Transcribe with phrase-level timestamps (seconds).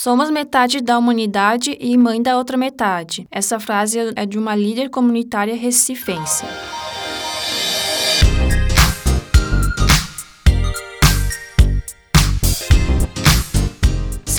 [0.00, 3.26] Somos metade da humanidade e mãe da outra metade.
[3.32, 6.44] Essa frase é de uma líder comunitária recifense.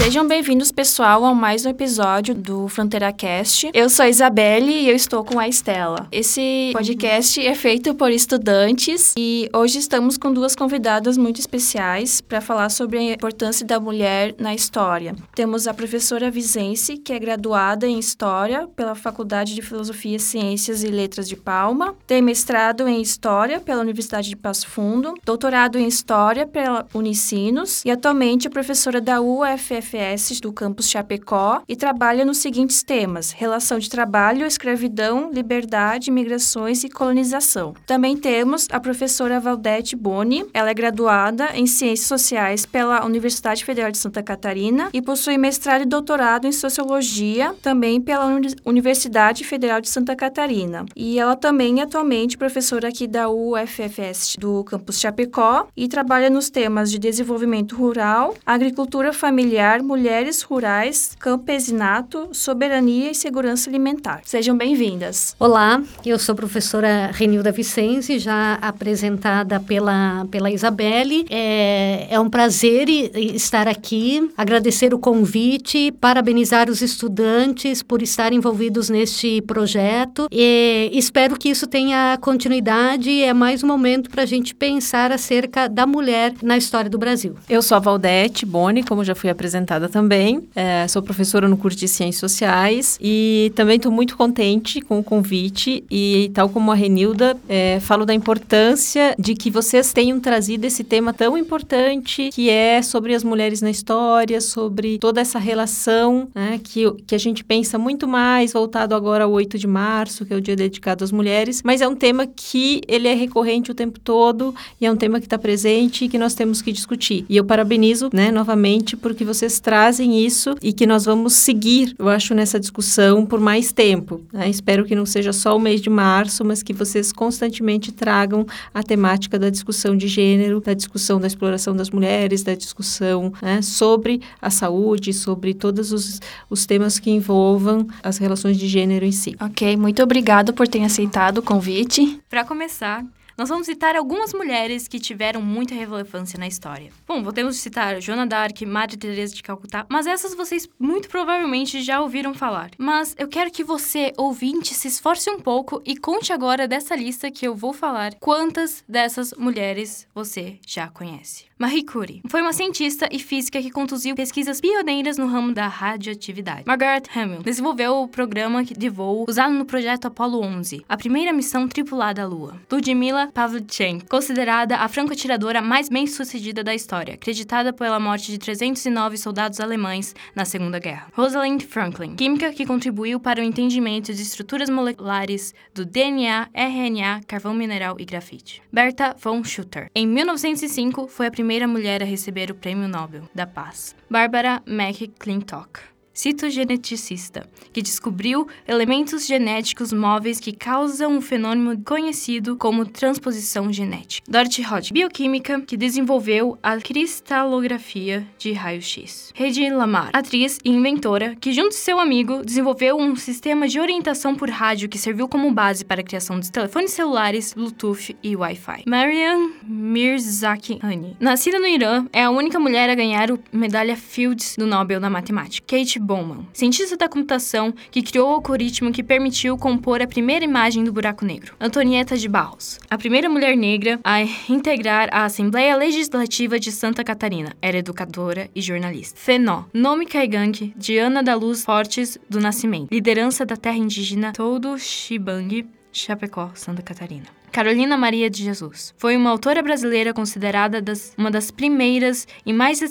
[0.10, 3.70] Sejam bem-vindos, pessoal, a mais um episódio do Fronteira Cast.
[3.76, 6.08] Eu sou a Isabelle e eu estou com a Estela.
[6.12, 12.42] Esse podcast é feito por estudantes e hoje estamos com duas convidadas muito especiais para
[12.42, 15.16] falar sobre a importância da mulher na história.
[15.36, 20.88] Temos a professora Vizense, que é graduada em História pela Faculdade de Filosofia, Ciências e
[20.88, 26.48] Letras de Palma, tem mestrado em História pela Universidade de Passo Fundo, doutorado em História
[26.48, 29.99] pela Unicinos e atualmente é professora da UFF
[30.42, 36.90] do campus Chapecó e trabalha nos seguintes temas: relação de trabalho, escravidão, liberdade, migrações e
[36.90, 37.74] colonização.
[37.86, 40.46] Também temos a professora Valdete Boni.
[40.54, 45.82] Ela é graduada em Ciências Sociais pela Universidade Federal de Santa Catarina e possui mestrado
[45.82, 48.26] e doutorado em Sociologia, também pela
[48.66, 50.86] Universidade Federal de Santa Catarina.
[50.96, 56.50] E ela também é atualmente professora aqui da UFFS do campus Chapecó e trabalha nos
[56.50, 64.22] temas de desenvolvimento rural, agricultura familiar, mulheres rurais, campesinato, soberania e segurança alimentar.
[64.24, 65.36] Sejam bem-vindas.
[65.40, 71.26] Olá, eu sou a professora Renilda Vicenzi, já apresentada pela, pela Isabelle.
[71.28, 78.92] É, é um prazer estar aqui, agradecer o convite, parabenizar os estudantes por estarem envolvidos
[78.92, 83.24] neste projeto e espero que isso tenha continuidade.
[83.24, 87.36] É mais um momento para a gente pensar acerca da mulher na história do Brasil.
[87.50, 90.48] Eu sou a Valdete Boni, como já fui apresentada também.
[90.56, 95.04] É, sou professora no curso de Ciências Sociais e também estou muito contente com o
[95.04, 100.66] convite e, tal como a Renilda, é, falo da importância de que vocês tenham trazido
[100.66, 106.28] esse tema tão importante que é sobre as mulheres na história, sobre toda essa relação
[106.34, 110.34] né, que, que a gente pensa muito mais voltado agora ao 8 de março, que
[110.34, 113.76] é o dia dedicado às mulheres, mas é um tema que ele é recorrente o
[113.76, 117.26] tempo todo e é um tema que está presente e que nós temos que discutir.
[117.30, 122.10] E eu parabenizo, né, novamente, porque vocês trazem isso e que nós vamos seguir, eu
[122.10, 124.22] acho, nessa discussão por mais tempo.
[124.32, 124.50] Né?
[124.50, 128.84] Espero que não seja só o mês de março, mas que vocês constantemente tragam a
[128.84, 134.22] temática da discussão de gênero, da discussão da exploração das mulheres, da discussão né, sobre
[134.42, 136.20] a saúde, sobre todos os,
[136.50, 139.36] os temas que envolvam as relações de gênero em si.
[139.40, 142.20] Ok, muito obrigado por ter aceitado o convite.
[142.30, 143.04] Para começar,
[143.40, 146.92] nós vamos citar algumas mulheres que tiveram muita relevância na história.
[147.08, 152.02] Bom, podemos citar Joana d'Arc, Madre Teresa de Calcutá, mas essas vocês muito provavelmente já
[152.02, 152.72] ouviram falar.
[152.78, 157.32] Mas eu quero que você, ouvinte, se esforce um pouco e conte agora dessa lista
[157.32, 161.49] que eu vou falar quantas dessas mulheres você já conhece.
[161.62, 166.64] Marie Curie foi uma cientista e física que conduziu pesquisas pioneiras no ramo da radioatividade.
[166.66, 171.68] Margaret Hamill desenvolveu o programa de voo usado no projeto Apollo 11, a primeira missão
[171.68, 172.56] tripulada à Lua.
[172.72, 179.60] Ludmila Pavlichenko, considerada a franco-atiradora mais bem-sucedida da história, acreditada pela morte de 309 soldados
[179.60, 181.08] alemães na Segunda Guerra.
[181.12, 187.54] Rosalind Franklin, química que contribuiu para o entendimento de estruturas moleculares do DNA, RNA, carvão
[187.54, 188.62] mineral e grafite.
[188.72, 189.92] Berta von Schutter.
[189.94, 193.96] Em 1905, foi a primeira mulher a receber o Prêmio Nobel da Paz.
[194.10, 195.80] Barbara McClintock
[196.20, 204.30] citogeneticista, que descobriu elementos genéticos móveis que causam um fenômeno conhecido como transposição genética.
[204.30, 209.32] Dorothy Hodge, bioquímica, que desenvolveu a cristalografia de raio-x.
[209.34, 214.36] Hedy Lamar, atriz e inventora, que junto de seu amigo desenvolveu um sistema de orientação
[214.36, 218.84] por rádio que serviu como base para a criação dos telefones celulares, Bluetooth e Wi-Fi.
[218.86, 224.68] Mariam Mirzakhani, nascida no Irã, é a única mulher a ganhar a medalha Fields do
[224.68, 225.66] Nobel da Matemática.
[225.66, 230.84] Kate Bowman, cientista da computação que criou o algoritmo que permitiu compor a primeira imagem
[230.84, 231.54] do buraco negro.
[231.60, 234.20] Antonieta de Barros, a primeira mulher negra a
[234.50, 239.20] integrar a Assembleia Legislativa de Santa Catarina, era educadora e jornalista.
[239.20, 244.80] Fenó, nome caigangue de Ana da Luz Fortes do Nascimento, liderança da terra indígena Todo
[244.80, 247.40] Shibang, Chapecó, Santa Catarina.
[247.52, 248.94] Carolina Maria de Jesus.
[248.98, 252.82] Foi uma autora brasileira considerada das, uma das primeiras e mais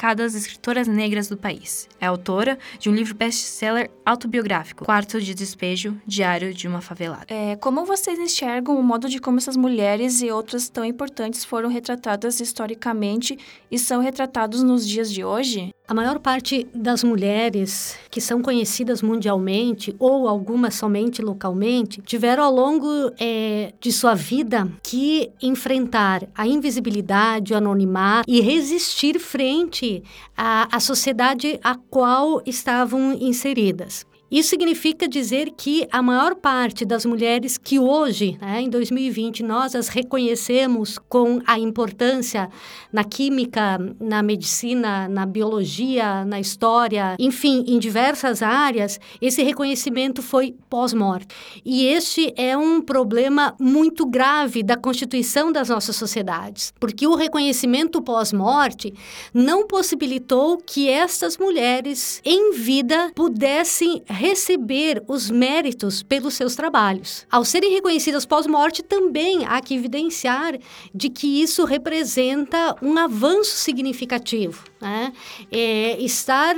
[0.00, 1.86] destacadas escritoras negras do país.
[2.00, 7.26] É autora de um livro best-seller autobiográfico, Quarto de Despejo, Diário de uma Favelada.
[7.28, 11.68] É, como vocês enxergam o modo de como essas mulheres e outras tão importantes foram
[11.68, 13.38] retratadas historicamente
[13.70, 15.74] e são retratados nos dias de hoje?
[15.90, 22.54] A maior parte das mulheres que são conhecidas mundialmente ou algumas somente localmente tiveram ao
[22.54, 22.86] longo
[23.18, 30.04] é, de sua vida que enfrentar a invisibilidade, o anonimato e resistir frente
[30.36, 34.06] a, a sociedade a qual estavam inseridas.
[34.30, 39.74] Isso significa dizer que a maior parte das mulheres que hoje, né, em 2020, nós
[39.74, 42.48] as reconhecemos com a importância
[42.92, 50.54] na química, na medicina, na biologia, na história, enfim, em diversas áreas, esse reconhecimento foi
[50.68, 51.26] pós-morte.
[51.64, 58.00] E este é um problema muito grave da constituição das nossas sociedades, porque o reconhecimento
[58.00, 58.94] pós-morte
[59.34, 67.26] não possibilitou que estas mulheres em vida pudessem receber os méritos pelos seus trabalhos.
[67.30, 70.58] Ao serem reconhecidas pós-morte, também há que evidenciar
[70.94, 74.64] de que isso representa um avanço significativo.
[74.78, 75.12] Né?
[75.50, 76.54] É, estar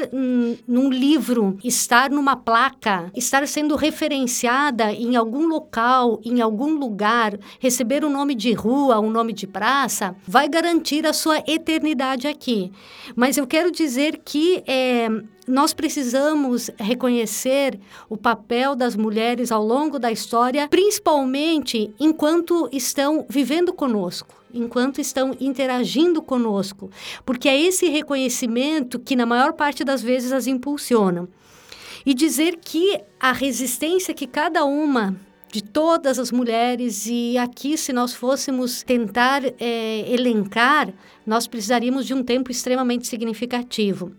[0.66, 8.04] num livro, estar numa placa, estar sendo referenciada em algum local, em algum lugar, receber
[8.04, 12.72] um nome de rua, um nome de praça, vai garantir a sua eternidade aqui.
[13.14, 15.08] Mas eu quero dizer que é,
[15.46, 17.78] nós precisamos reconhecer
[18.08, 25.34] o papel das mulheres ao longo da história, principalmente enquanto estão vivendo conosco enquanto estão
[25.40, 26.90] interagindo conosco,
[27.24, 31.26] porque é esse reconhecimento que, na maior parte das vezes, as impulsiona.
[32.04, 35.16] E dizer que a resistência que cada uma
[35.50, 40.92] de todas as mulheres, e aqui, se nós fôssemos tentar é, elencar,
[41.26, 44.12] nós precisaríamos de um tempo extremamente significativo.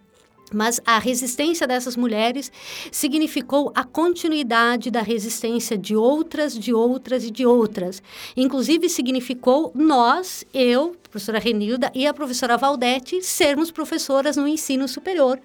[0.53, 2.51] Mas a resistência dessas mulheres
[2.91, 8.01] significou a continuidade da resistência de outras, de outras e de outras.
[8.37, 15.39] Inclusive, significou nós, eu, professora Renilda e a professora Valdete, sermos professoras no ensino superior.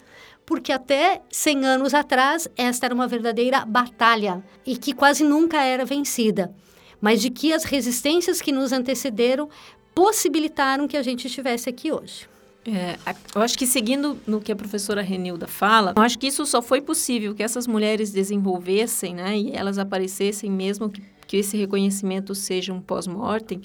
[0.45, 5.85] Porque até 100 anos atrás, esta era uma verdadeira batalha e que quase nunca era
[5.85, 6.55] vencida.
[7.01, 9.49] Mas de que as resistências que nos antecederam
[9.95, 12.29] possibilitaram que a gente estivesse aqui hoje.
[12.69, 12.97] É,
[13.35, 16.61] eu acho que seguindo no que a professora Renilda fala, eu acho que isso só
[16.61, 22.35] foi possível que essas mulheres desenvolvessem, né, e elas aparecessem mesmo que, que esse reconhecimento
[22.35, 23.63] seja um pós-mortem,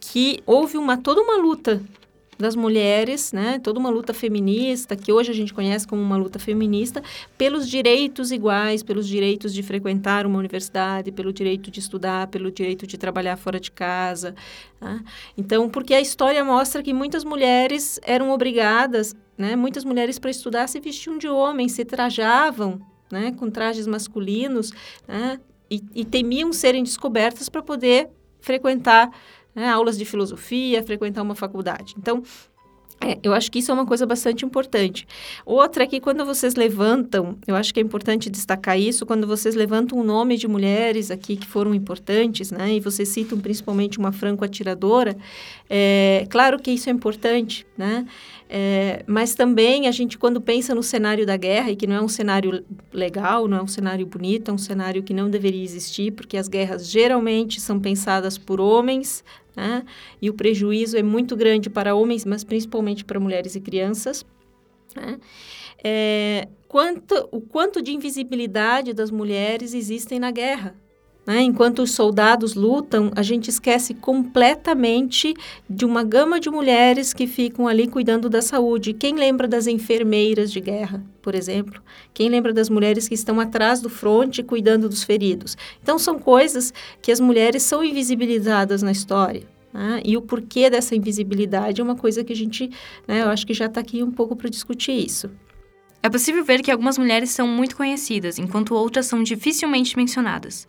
[0.00, 1.82] que houve uma toda uma luta
[2.40, 6.38] das mulheres, né, toda uma luta feminista, que hoje a gente conhece como uma luta
[6.38, 7.02] feminista,
[7.36, 12.86] pelos direitos iguais, pelos direitos de frequentar uma universidade, pelo direito de estudar, pelo direito
[12.86, 14.34] de trabalhar fora de casa.
[14.80, 15.02] Né?
[15.36, 20.66] Então, porque a história mostra que muitas mulheres eram obrigadas, né, muitas mulheres para estudar
[20.66, 24.72] se vestiam de homem, se trajavam né, com trajes masculinos,
[25.06, 25.38] né,
[25.70, 28.08] e, e temiam serem descobertas para poder
[28.40, 29.10] frequentar
[29.54, 31.94] né, aulas de filosofia, frequentar uma faculdade.
[31.98, 32.22] Então,
[33.02, 35.06] é, eu acho que isso é uma coisa bastante importante.
[35.46, 39.54] Outra é que quando vocês levantam, eu acho que é importante destacar isso, quando vocês
[39.54, 42.74] levantam o nome de mulheres aqui que foram importantes, né?
[42.74, 45.16] E vocês citam principalmente uma franco-atiradora,
[45.68, 48.04] é, claro que isso é importante, né?
[48.52, 52.02] É, mas também a gente, quando pensa no cenário da guerra, e que não é
[52.02, 56.10] um cenário legal, não é um cenário bonito, é um cenário que não deveria existir,
[56.10, 59.22] porque as guerras geralmente são pensadas por homens,
[59.54, 59.84] né?
[60.20, 64.26] E o prejuízo é muito grande para homens, mas principalmente para mulheres e crianças.
[64.96, 65.20] Né?
[65.84, 70.74] É, quanto, o quanto de invisibilidade das mulheres existem na guerra.
[71.26, 71.42] Né?
[71.42, 75.34] Enquanto os soldados lutam, a gente esquece completamente
[75.68, 78.94] de uma gama de mulheres que ficam ali cuidando da saúde.
[78.94, 81.80] Quem lembra das enfermeiras de guerra, por exemplo?
[82.14, 85.56] Quem lembra das mulheres que estão atrás do fronte cuidando dos feridos?
[85.82, 86.72] Então, são coisas
[87.02, 89.42] que as mulheres são invisibilizadas na história.
[89.72, 90.00] Né?
[90.04, 92.70] E o porquê dessa invisibilidade é uma coisa que a gente,
[93.06, 95.30] né, eu acho que já está aqui um pouco para discutir isso.
[96.02, 100.66] É possível ver que algumas mulheres são muito conhecidas, enquanto outras são dificilmente mencionadas.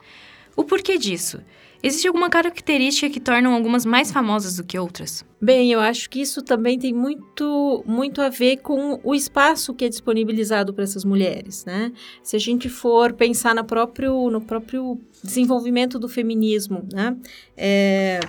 [0.56, 1.40] O porquê disso?
[1.84, 5.26] Existe alguma característica que tornam algumas mais famosas do que outras?
[5.42, 9.86] Bem, eu acho que isso também tem muito, muito a ver com o espaço que
[9.86, 11.92] é disponibilizado para essas mulheres, né?
[12.22, 17.18] Se a gente for pensar no próprio, no próprio desenvolvimento do feminismo, né?
[17.58, 18.20] É,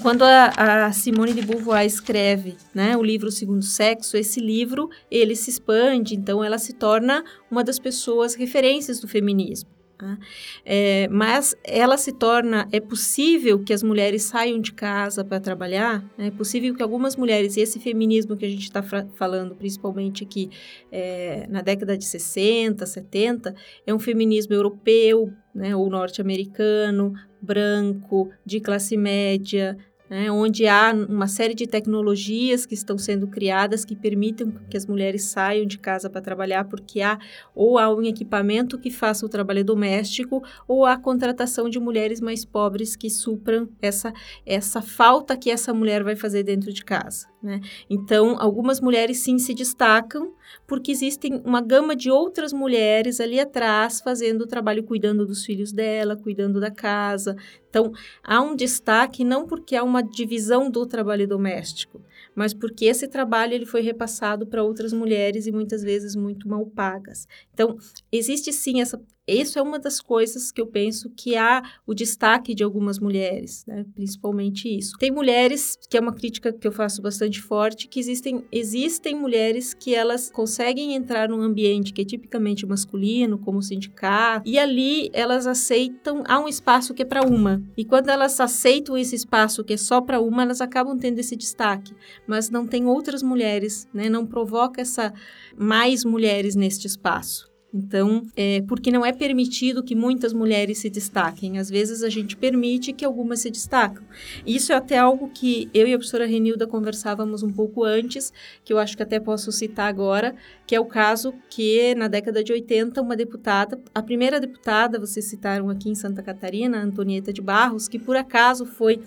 [0.00, 4.88] quando a, a, Simone de Beauvoir escreve né, o livro O Segundo Sexo, esse livro
[5.10, 9.73] ele se expande, então ela se torna uma das pessoas referências do feminismo.
[9.96, 10.18] Tá?
[10.64, 16.02] É, mas ela se torna, é possível que as mulheres saiam de casa para trabalhar,
[16.18, 16.26] né?
[16.26, 20.50] é possível que algumas mulheres, e esse feminismo que a gente está falando principalmente aqui
[20.90, 23.54] é, na década de 60, 70,
[23.86, 31.26] é um feminismo europeu, né, ou norte-americano, branco, de classe média, né, onde há uma
[31.26, 36.10] série de tecnologias que estão sendo criadas que permitem que as mulheres saiam de casa
[36.10, 37.18] para trabalhar, porque há
[37.54, 42.44] ou há um equipamento que faça o trabalho doméstico, ou há contratação de mulheres mais
[42.44, 44.12] pobres que supram essa,
[44.44, 47.33] essa falta que essa mulher vai fazer dentro de casa.
[47.44, 47.60] Né?
[47.90, 50.32] Então, algumas mulheres sim se destacam,
[50.66, 55.70] porque existem uma gama de outras mulheres ali atrás fazendo o trabalho, cuidando dos filhos
[55.70, 57.36] dela, cuidando da casa.
[57.68, 62.00] Então, há um destaque não porque há uma divisão do trabalho doméstico,
[62.34, 66.66] mas porque esse trabalho ele foi repassado para outras mulheres e muitas vezes muito mal
[66.66, 67.26] pagas.
[67.52, 67.76] Então,
[68.12, 72.54] existe sim essa isso é uma das coisas que eu penso que há o destaque
[72.54, 73.84] de algumas mulheres, né?
[73.94, 74.98] principalmente isso.
[74.98, 79.72] Tem mulheres, que é uma crítica que eu faço bastante forte, que existem, existem mulheres
[79.72, 85.08] que elas conseguem entrar num ambiente que é tipicamente masculino, como o sindicato, e ali
[85.14, 87.62] elas aceitam, há um espaço que é para uma.
[87.78, 91.34] E quando elas aceitam esse espaço que é só para uma, elas acabam tendo esse
[91.34, 91.94] destaque,
[92.26, 94.08] mas não tem outras mulheres, né?
[94.08, 95.12] não provoca essa
[95.56, 97.54] mais mulheres neste espaço.
[97.76, 101.58] Então, é, porque não é permitido que muitas mulheres se destaquem.
[101.58, 104.04] Às vezes a gente permite que algumas se destacam.
[104.46, 108.32] Isso é até algo que eu e a professora Renilda conversávamos um pouco antes,
[108.64, 112.44] que eu acho que até posso citar agora, que é o caso que na década
[112.44, 117.42] de 80 uma deputada, a primeira deputada, vocês citaram aqui em Santa Catarina, Antonieta de
[117.42, 119.02] Barros, que por acaso foi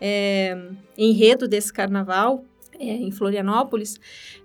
[0.00, 0.56] é,
[0.96, 2.44] enredo desse carnaval,
[2.78, 3.98] é, em Florianópolis,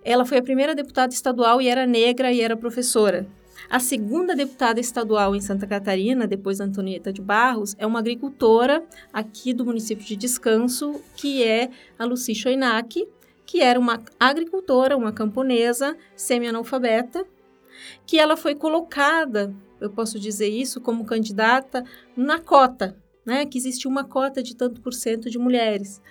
[0.04, 3.28] ela foi a primeira deputada estadual e era negra e era professora.
[3.70, 8.84] A segunda deputada estadual em Santa Catarina, depois da Antonieta de Barros, é uma agricultora
[9.14, 13.08] aqui do município de Descanso, que é a Luci Choinac,
[13.46, 17.26] que era uma agricultora, uma camponesa, semi-analfabeta,
[18.06, 21.84] que ela foi colocada, eu posso dizer isso, como candidata
[22.16, 23.46] na cota, né?
[23.46, 26.02] Que existia uma cota de tanto por cento de mulheres.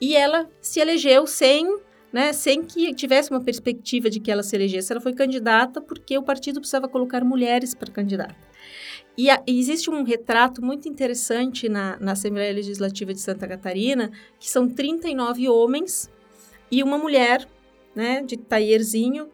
[0.00, 1.66] E ela se elegeu sem
[2.14, 4.92] né, sem que tivesse uma perspectiva de que ela se elegesse.
[4.92, 8.36] Ela foi candidata porque o partido precisava colocar mulheres para candidata.
[9.18, 14.12] E, a, e, existe um retrato muito interessante na, na Assembleia Legislativa de Santa Catarina,
[14.38, 16.08] que são 39 homens
[16.70, 17.48] e uma mulher,
[17.96, 19.28] né, de taierzinho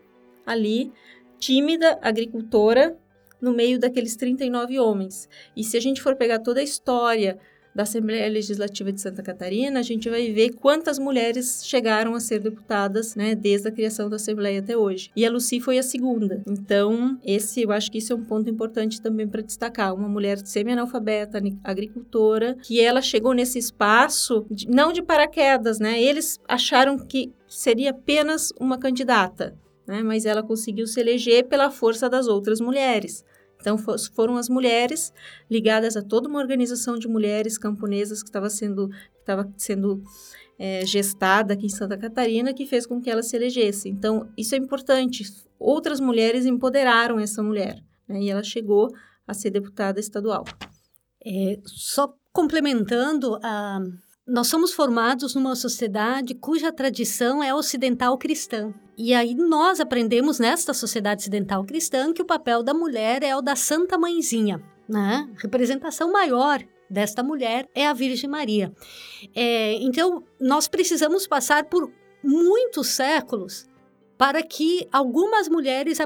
[0.47, 0.91] ali,
[1.39, 2.99] tímida, agricultora,
[3.43, 5.29] no meio daqueles 39 homens.
[5.55, 7.39] E se a gente for pegar toda a história
[7.75, 12.41] da Assembleia Legislativa de Santa Catarina, a gente vai ver quantas mulheres chegaram a ser
[12.41, 15.11] deputadas, né, desde a criação da Assembleia até hoje.
[15.15, 16.43] E a Lucy foi a segunda.
[16.47, 20.39] Então, esse, eu acho que isso é um ponto importante também para destacar, uma mulher
[20.39, 26.01] semi-analfabeta, agricultora, que ela chegou nesse espaço de, não de paraquedas, né?
[26.01, 30.03] Eles acharam que seria apenas uma candidata, né?
[30.03, 33.25] Mas ela conseguiu se eleger pela força das outras mulheres.
[33.61, 33.77] Então,
[34.15, 35.13] foram as mulheres
[35.51, 40.03] ligadas a toda uma organização de mulheres camponesas que estava sendo, que estava sendo
[40.59, 43.89] é, gestada aqui em Santa Catarina, que fez com que ela se elegesse.
[43.89, 45.25] Então, isso é importante.
[45.59, 48.21] Outras mulheres empoderaram essa mulher, né?
[48.21, 48.89] e ela chegou
[49.27, 50.45] a ser deputada estadual.
[51.25, 53.81] É, só complementando, a,
[54.31, 58.73] nós somos formados numa sociedade cuja tradição é ocidental cristã.
[58.97, 63.43] E aí nós aprendemos nesta sociedade ocidental cristã que o papel da mulher é o
[63.43, 65.29] da Santa Mãezinha, né?
[65.37, 68.73] Representação maior desta mulher é a Virgem Maria.
[69.35, 71.91] É, então nós precisamos passar por
[72.23, 73.69] muitos séculos
[74.17, 75.99] para que algumas mulheres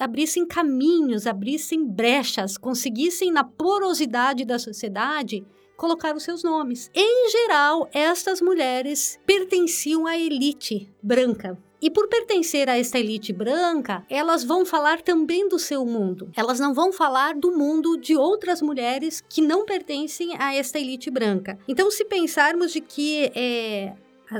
[0.00, 5.46] abrissem caminhos, abrissem brechas, conseguissem na porosidade da sociedade
[5.78, 6.90] colocar os seus nomes.
[6.92, 11.56] Em geral, estas mulheres pertenciam à elite branca.
[11.80, 16.28] E por pertencer a esta elite branca, elas vão falar também do seu mundo.
[16.36, 21.08] Elas não vão falar do mundo de outras mulheres que não pertencem a esta elite
[21.08, 21.56] branca.
[21.68, 23.94] Então, se pensarmos de que é,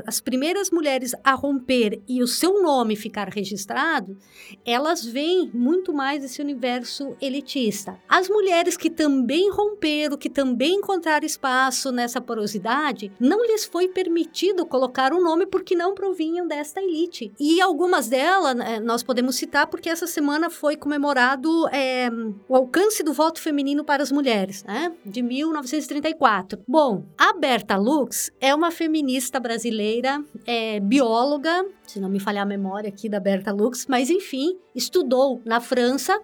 [0.05, 4.17] as primeiras mulheres a romper e o seu nome ficar registrado,
[4.65, 7.99] elas vêm muito mais desse universo elitista.
[8.07, 14.65] As mulheres que também romperam, que também encontraram espaço nessa porosidade, não lhes foi permitido
[14.65, 17.31] colocar o nome porque não provinham desta elite.
[17.39, 22.09] E algumas delas né, nós podemos citar porque essa semana foi comemorado é,
[22.47, 24.91] o alcance do voto feminino para as mulheres, né?
[25.05, 26.59] De 1934.
[26.67, 32.43] Bom, a Berta Lux é uma feminista brasileira brasileira, é bióloga, se não me falhar
[32.43, 36.19] a memória aqui da Berta Lux, mas enfim, estudou na França,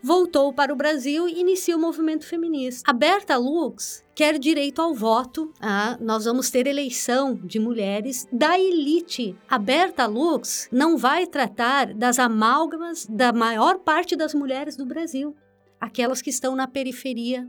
[0.00, 2.88] voltou para o Brasil e inicia o movimento feminista.
[2.88, 5.52] A Berta Lux quer direito ao voto.
[5.60, 9.36] Ah, nós vamos ter eleição de mulheres da elite.
[9.48, 15.34] A Berta Lux não vai tratar das amálgamas da maior parte das mulheres do Brasil
[15.80, 17.48] aquelas que estão na periferia,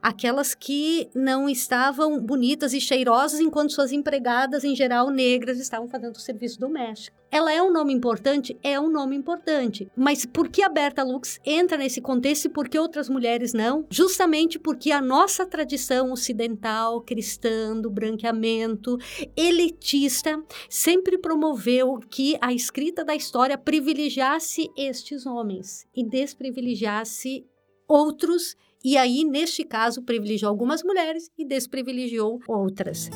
[0.00, 6.16] aquelas que não estavam bonitas e cheirosas enquanto suas empregadas, em geral negras, estavam fazendo
[6.16, 7.22] o serviço doméstico.
[7.32, 8.58] Ela é um nome importante?
[8.62, 9.90] É um nome importante.
[9.96, 13.86] Mas por que a Berta Lux entra nesse contexto e por que outras mulheres não?
[13.88, 18.98] Justamente porque a nossa tradição ocidental, cristã, do branqueamento,
[19.34, 27.46] elitista, sempre promoveu que a escrita da história privilegiasse estes homens e desprivilegiasse
[27.88, 33.08] outros e aí, neste caso, privilegiou algumas mulheres e desprivilegiou outras.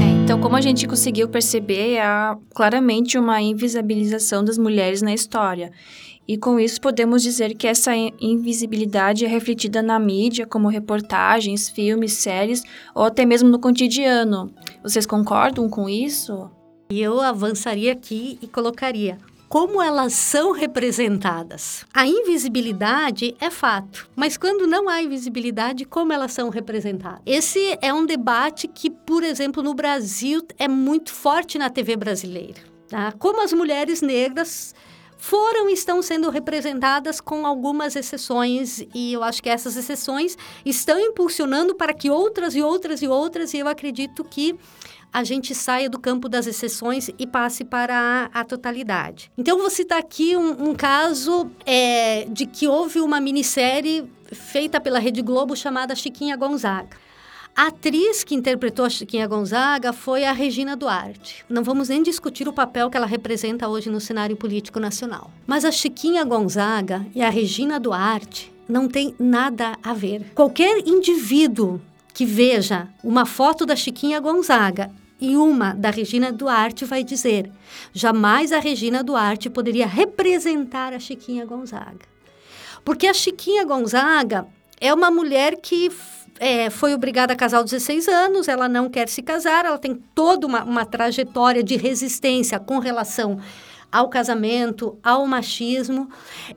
[0.00, 5.72] É, então, como a gente conseguiu perceber, há claramente uma invisibilização das mulheres na história.
[6.26, 12.12] E com isso podemos dizer que essa invisibilidade é refletida na mídia, como reportagens, filmes,
[12.12, 12.62] séries
[12.94, 14.54] ou até mesmo no cotidiano.
[14.84, 16.48] Vocês concordam com isso?
[16.90, 19.18] E eu avançaria aqui e colocaria:
[19.52, 21.84] como elas são representadas.
[21.92, 27.20] A invisibilidade é fato, mas quando não há invisibilidade, como elas são representadas?
[27.26, 32.62] Esse é um debate que, por exemplo, no Brasil é muito forte na TV brasileira.
[32.88, 33.12] Tá?
[33.12, 34.74] Como as mulheres negras
[35.22, 40.98] foram e estão sendo representadas com algumas exceções e eu acho que essas exceções estão
[40.98, 44.58] impulsionando para que outras e outras e outras e eu acredito que
[45.12, 49.30] a gente saia do campo das exceções e passe para a, a totalidade.
[49.36, 54.98] Então, vou citar aqui um, um caso é, de que houve uma minissérie feita pela
[54.98, 57.02] Rede Globo chamada Chiquinha Gonzaga.
[57.54, 61.44] A atriz que interpretou a Chiquinha Gonzaga foi a Regina Duarte.
[61.50, 65.30] Não vamos nem discutir o papel que ela representa hoje no cenário político nacional.
[65.46, 70.32] Mas a Chiquinha Gonzaga e a Regina Duarte não têm nada a ver.
[70.34, 71.78] Qualquer indivíduo
[72.14, 74.90] que veja uma foto da Chiquinha Gonzaga
[75.22, 77.48] e uma da Regina Duarte vai dizer:
[77.94, 82.10] jamais a Regina Duarte poderia representar a Chiquinha Gonzaga.
[82.84, 84.48] Porque a Chiquinha Gonzaga
[84.80, 85.92] é uma mulher que
[86.40, 89.94] é, foi obrigada a casar aos 16 anos, ela não quer se casar, ela tem
[90.12, 93.38] toda uma, uma trajetória de resistência com relação
[93.92, 96.08] ao casamento, ao machismo.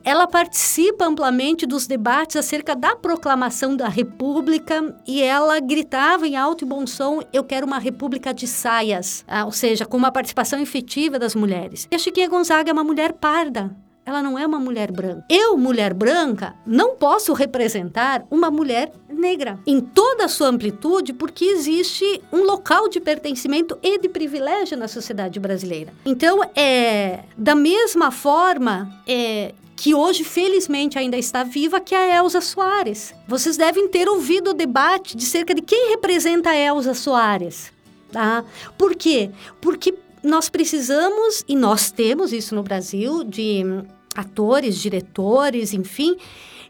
[0.02, 6.64] Ela participa amplamente dos debates acerca da proclamação da República e ela gritava em alto
[6.64, 10.58] e bom som: Eu quero uma República de saias, ah, ou seja, com uma participação
[10.58, 11.86] efetiva das mulheres.
[11.90, 15.24] E a Chiquinha Gonzaga é uma mulher parda, ela não é uma mulher branca.
[15.28, 21.44] Eu, mulher branca, não posso representar uma mulher negra em toda a sua amplitude, porque
[21.44, 25.92] existe um local de pertencimento e de privilégio na sociedade brasileira.
[26.04, 32.16] Então, é da mesma forma é, que hoje, felizmente, ainda está viva, que é a
[32.18, 33.12] Elza Soares.
[33.26, 37.72] Vocês devem ter ouvido o debate de cerca de quem representa a Elza Soares.
[38.12, 38.44] Tá?
[38.78, 39.30] Por quê?
[39.60, 43.64] Porque nós precisamos, e nós temos isso no Brasil, de
[44.16, 46.16] atores, diretores, enfim,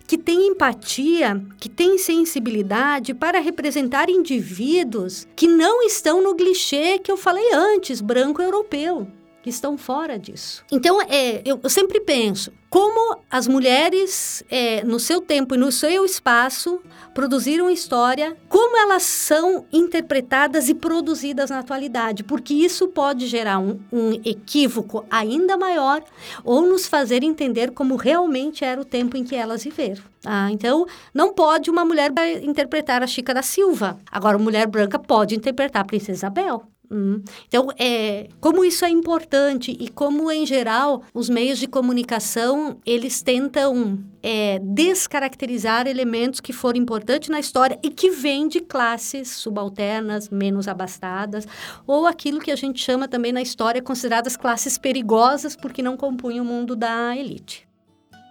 [0.06, 7.10] que têm empatia, que têm sensibilidade para representar indivíduos que não estão no clichê que
[7.10, 9.06] eu falei antes, branco europeu
[9.46, 10.64] que estão fora disso.
[10.72, 15.70] Então, é, eu, eu sempre penso como as mulheres, é, no seu tempo e no
[15.70, 16.82] seu espaço,
[17.14, 23.78] produziram história, como elas são interpretadas e produzidas na atualidade, porque isso pode gerar um,
[23.92, 26.02] um equívoco ainda maior
[26.42, 30.02] ou nos fazer entender como realmente era o tempo em que elas viveram.
[30.24, 32.10] Ah, então, não pode uma mulher
[32.42, 33.96] interpretar a Chica da Silva.
[34.10, 36.64] Agora, mulher branca pode interpretar a Princesa Isabel.
[36.90, 37.22] Hum.
[37.48, 43.22] Então, é, como isso é importante e como, em geral, os meios de comunicação, eles
[43.22, 50.30] tentam é, descaracterizar elementos que foram importantes na história e que vêm de classes subalternas,
[50.30, 51.46] menos abastadas,
[51.86, 56.44] ou aquilo que a gente chama também na história consideradas classes perigosas porque não compunham
[56.44, 57.66] o mundo da elite.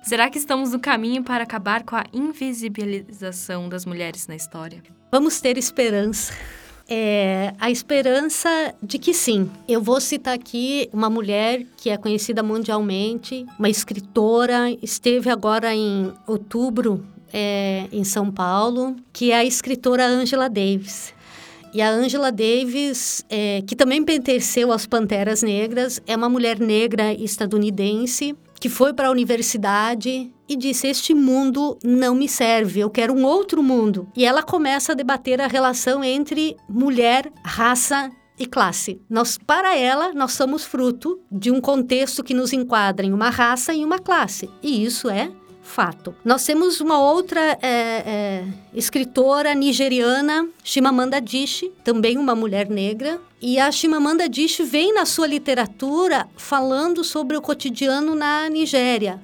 [0.01, 4.83] Será que estamos no caminho para acabar com a invisibilização das mulheres na história?
[5.11, 6.31] Vamos ter esperança
[6.89, 9.49] é a esperança de que sim.
[9.67, 16.11] Eu vou citar aqui uma mulher que é conhecida mundialmente, uma escritora, esteve agora em
[16.27, 21.13] outubro é, em São Paulo, que é a escritora Angela Davis.
[21.73, 27.13] E a Angela Davis, é, que também pertenceu às Panteras Negras, é uma mulher negra
[27.13, 33.13] estadunidense que foi para a universidade e disse: Este mundo não me serve, eu quero
[33.13, 34.07] um outro mundo.
[34.15, 38.99] E ela começa a debater a relação entre mulher, raça e classe.
[39.07, 43.71] Nós, para ela, nós somos fruto de um contexto que nos enquadra em uma raça
[43.71, 44.49] e uma classe.
[44.63, 45.29] E isso é
[45.61, 46.15] fato.
[46.25, 53.59] Nós temos uma outra é, é, escritora nigeriana, Chimamanda Adichie, também uma mulher negra, E
[53.59, 59.21] a Chimamanda Adichie vem na sua literatura falando sobre o cotidiano na Nigéria.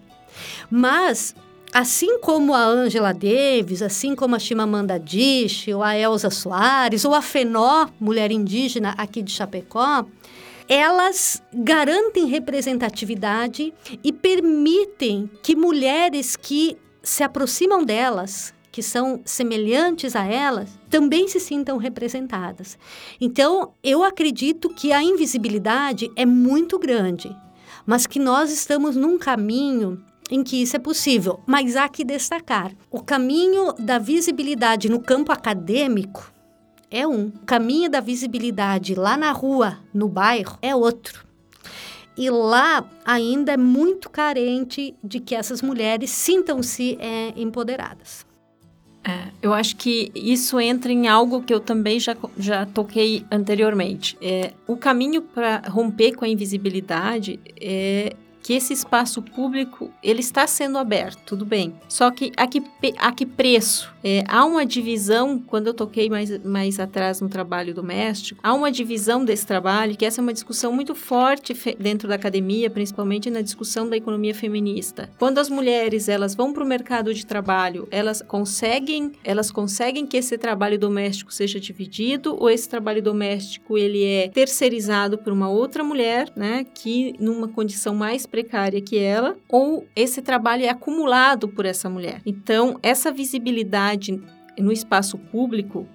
[0.69, 1.33] Mas
[1.73, 7.15] assim como a Angela Davis, assim como a Chimamanda Adichie, ou a Elza Soares, ou
[7.15, 10.05] a Fenó, mulher indígena aqui de Chapecó,
[10.69, 20.25] elas garantem representatividade e permitem que mulheres que se aproximam delas, que são semelhantes a
[20.25, 22.77] elas, também se sintam representadas.
[23.19, 27.35] Então, eu acredito que a invisibilidade é muito grande,
[27.85, 31.41] mas que nós estamos num caminho em que isso é possível.
[31.45, 36.31] Mas há que destacar: o caminho da visibilidade no campo acadêmico
[36.89, 41.25] é um, o caminho da visibilidade lá na rua, no bairro, é outro.
[42.17, 48.25] E lá ainda é muito carente de que essas mulheres sintam-se é, empoderadas.
[49.03, 54.17] É, eu acho que isso entra em algo que eu também já, já toquei anteriormente.
[54.21, 60.47] É, o caminho para romper com a invisibilidade é que esse espaço público ele está
[60.47, 61.73] sendo aberto, tudo bem.
[61.87, 62.63] Só que a que,
[62.97, 63.91] a que preço?
[64.03, 68.71] É, há uma divisão, quando eu toquei mais, mais atrás no trabalho doméstico, há uma
[68.71, 73.41] divisão desse trabalho, que essa é uma discussão muito forte dentro da academia, principalmente na
[73.41, 75.09] discussão da economia feminista.
[75.19, 80.17] Quando as mulheres elas vão para o mercado de trabalho, elas conseguem, elas conseguem que
[80.17, 85.83] esse trabalho doméstico seja dividido ou esse trabalho doméstico ele é terceirizado por uma outra
[85.83, 91.65] mulher, né, que numa condição mais precária que ela, ou esse trabalho é acumulado por
[91.65, 92.21] essa mulher.
[92.25, 94.19] Então, essa visibilidade
[94.57, 95.87] no espaço público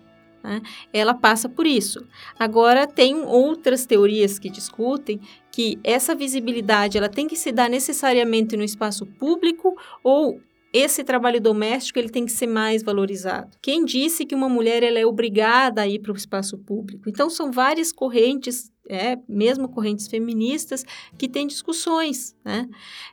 [0.46, 2.06] né, ela passa por isso.
[2.38, 5.18] Agora, tem outras teorias que discutem
[5.50, 10.40] que essa visibilidade ela tem que se dar necessariamente no espaço público ou
[10.72, 13.56] esse trabalho doméstico ele tem que ser mais valorizado.
[13.62, 17.08] Quem disse que uma mulher ela é obrigada a ir para o espaço público?
[17.08, 20.84] Então, são várias correntes é, mesmo correntes feministas,
[21.18, 22.68] que têm discussões, né?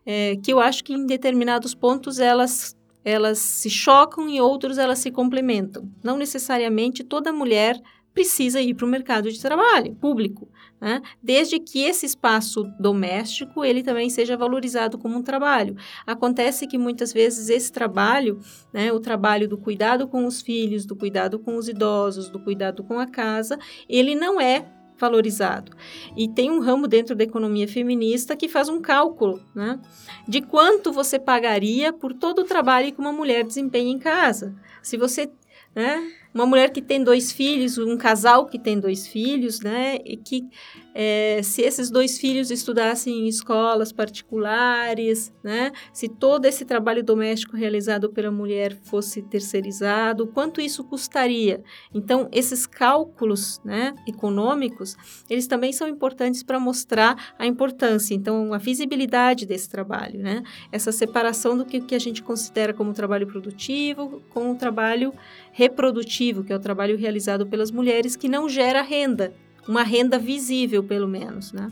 [0.06, 5.00] É, que eu acho que em determinados pontos elas elas se chocam e outros elas
[5.00, 5.92] se complementam.
[6.02, 7.82] Não necessariamente toda mulher
[8.14, 10.48] precisa ir para o mercado de trabalho público,
[10.80, 11.02] né?
[11.22, 15.76] desde que esse espaço doméstico ele também seja valorizado como um trabalho.
[16.06, 18.40] Acontece que muitas vezes esse trabalho,
[18.72, 22.84] né, o trabalho do cuidado com os filhos, do cuidado com os idosos, do cuidado
[22.84, 23.58] com a casa,
[23.90, 24.66] ele não é
[24.97, 25.71] valorizado.
[26.15, 29.79] E tem um ramo dentro da economia feminista que faz um cálculo, né,
[30.27, 34.56] de quanto você pagaria por todo o trabalho que uma mulher desempenha em casa.
[34.82, 35.29] Se você,
[35.75, 36.01] né,
[36.34, 40.47] uma mulher que tem dois filhos, um casal que tem dois filhos, né, e que
[40.93, 45.71] é, se esses dois filhos estudassem em escolas particulares, né?
[45.91, 51.63] Se todo esse trabalho doméstico realizado pela mulher fosse terceirizado, quanto isso custaria?
[51.93, 54.95] Então, esses cálculos, né, econômicos,
[55.29, 60.43] eles também são importantes para mostrar a importância, então, a visibilidade desse trabalho, né?
[60.71, 65.13] Essa separação do que, que a gente considera como trabalho produtivo com o trabalho
[65.51, 69.34] reprodutivo, que é o trabalho realizado pelas mulheres que não gera renda,
[69.67, 71.71] uma renda visível, pelo menos, né?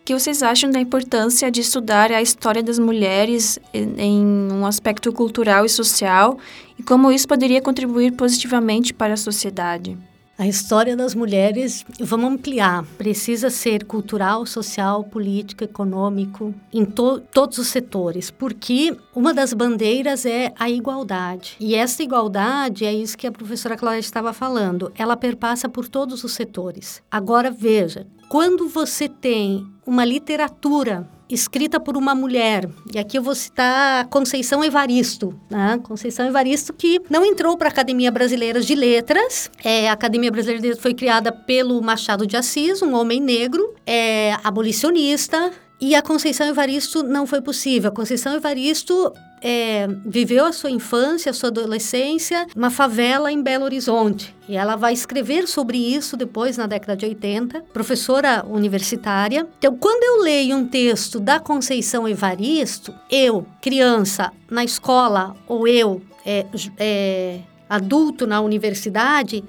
[0.00, 5.12] O que vocês acham da importância de estudar a história das mulheres em um aspecto
[5.12, 6.38] cultural e social
[6.76, 9.96] e como isso poderia contribuir positivamente para a sociedade?
[10.38, 17.58] A história das mulheres, vamos ampliar, precisa ser cultural, social, político, econômico, em to todos
[17.58, 21.54] os setores, porque uma das bandeiras é a igualdade.
[21.60, 26.24] E essa igualdade é isso que a professora Cláudia estava falando, ela perpassa por todos
[26.24, 27.02] os setores.
[27.10, 32.68] Agora veja, quando você tem uma literatura escrita por uma mulher.
[32.94, 35.78] E aqui eu vou citar Conceição Evaristo, né?
[35.82, 39.50] Conceição Evaristo que não entrou para a Academia Brasileira de Letras.
[39.62, 43.74] É, a Academia Brasileira de Letras foi criada pelo Machado de Assis, um homem negro,
[43.86, 47.90] é abolicionista, e a Conceição Evaristo não foi possível.
[47.90, 49.12] A Conceição Evaristo
[49.42, 54.34] é, viveu a sua infância, a sua adolescência, uma favela em Belo Horizonte.
[54.48, 59.46] E ela vai escrever sobre isso depois, na década de 80, professora universitária.
[59.58, 66.00] Então, quando eu leio um texto da Conceição Evaristo, eu, criança, na escola, ou eu,
[66.24, 66.46] é,
[66.78, 69.42] é, adulto na universidade,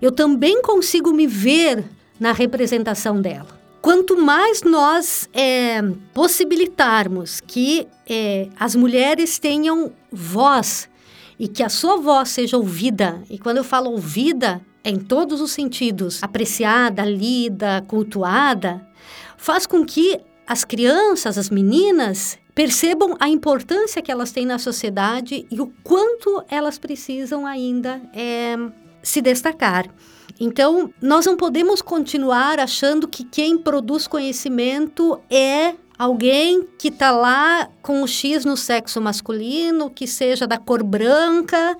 [0.00, 1.84] eu também consigo me ver
[2.20, 3.59] na representação dela.
[3.82, 5.80] Quanto mais nós é,
[6.12, 10.88] possibilitarmos que é, as mulheres tenham voz
[11.38, 15.40] e que a sua voz seja ouvida, e quando eu falo ouvida, é em todos
[15.40, 18.86] os sentidos, apreciada, lida, cultuada,
[19.38, 25.46] faz com que as crianças, as meninas, percebam a importância que elas têm na sociedade
[25.50, 28.56] e o quanto elas precisam ainda é,
[29.02, 29.88] se destacar.
[30.40, 37.68] Então, nós não podemos continuar achando que quem produz conhecimento é alguém que está lá
[37.82, 41.76] com o X no sexo masculino, que seja da cor branca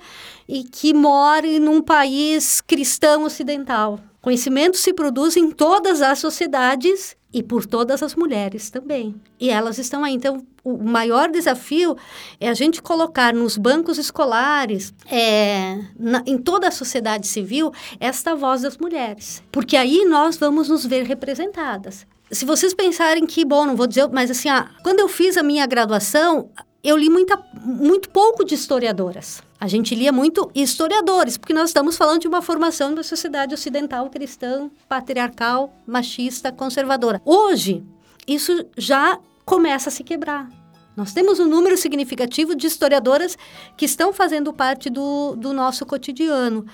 [0.47, 3.99] e que more num país cristão ocidental.
[4.21, 9.15] Conhecimento se produz em todas as sociedades e por todas as mulheres também.
[9.39, 10.13] E elas estão aí.
[10.13, 11.95] Então, o maior desafio
[12.39, 18.35] é a gente colocar nos bancos escolares, é, na, em toda a sociedade civil, esta
[18.35, 19.41] voz das mulheres.
[19.51, 22.05] Porque aí nós vamos nos ver representadas.
[22.29, 25.43] Se vocês pensarem que, bom, não vou dizer, mas assim, ah, quando eu fiz a
[25.43, 26.49] minha graduação,
[26.83, 29.41] eu li muita, muito pouco de historiadoras.
[29.61, 33.53] A gente lia muito historiadores, porque nós estamos falando de uma formação de uma sociedade
[33.53, 37.21] ocidental, cristã, patriarcal, machista, conservadora.
[37.23, 37.85] Hoje,
[38.27, 40.49] isso já começa a se quebrar.
[40.95, 43.37] Nós temos um número significativo de historiadoras
[43.77, 46.65] que estão fazendo parte do, do nosso cotidiano.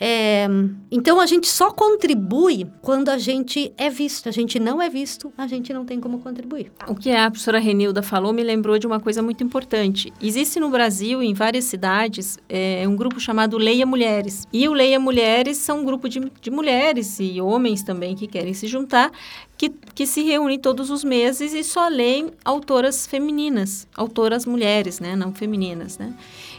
[0.00, 0.46] É,
[0.90, 4.28] então, a gente só contribui quando a gente é visto.
[4.28, 6.72] A gente não é visto, a gente não tem como contribuir.
[6.88, 10.12] O que a professora Renilda falou me lembrou de uma coisa muito importante.
[10.22, 14.46] Existe no Brasil, em várias cidades, é, um grupo chamado Leia Mulheres.
[14.52, 18.54] E o Leia Mulheres são um grupo de, de mulheres e homens também que querem
[18.54, 19.10] se juntar
[19.56, 25.16] que, que se reúnem todos os meses e só leem autoras femininas, autoras mulheres, né,
[25.16, 26.14] não femininas, né?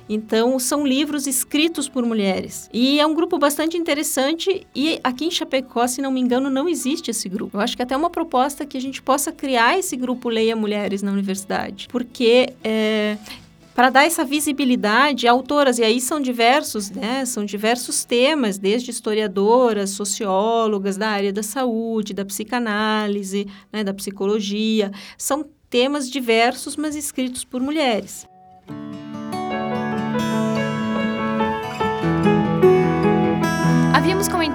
[0.10, 2.70] Então, são livros escritos por mulheres.
[2.72, 4.66] E é um grupo bastante interessante.
[4.74, 7.58] E aqui em Chapecó, se não me engano, não existe esse grupo.
[7.58, 10.56] Eu acho que até é uma proposta que a gente possa criar esse grupo Leia
[10.56, 11.90] Mulheres na universidade.
[11.92, 13.18] Porque é,
[13.78, 18.90] para dar essa visibilidade a autoras, e aí são diversos, né, são diversos temas, desde
[18.90, 26.96] historiadoras, sociólogas da área da saúde, da psicanálise, né, da psicologia, são temas diversos, mas
[26.96, 28.28] escritos por mulheres.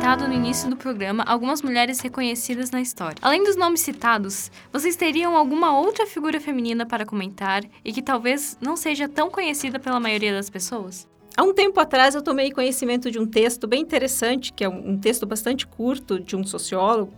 [0.03, 3.17] Comentado no início do programa algumas mulheres reconhecidas na história.
[3.23, 8.59] Além dos nomes citados, vocês teriam alguma outra figura feminina para comentar e que talvez
[8.61, 11.09] não seja tão conhecida pela maioria das pessoas?
[11.37, 14.99] Há um tempo atrás eu tomei conhecimento de um texto bem interessante, que é um
[14.99, 17.15] texto bastante curto de um sociólogo,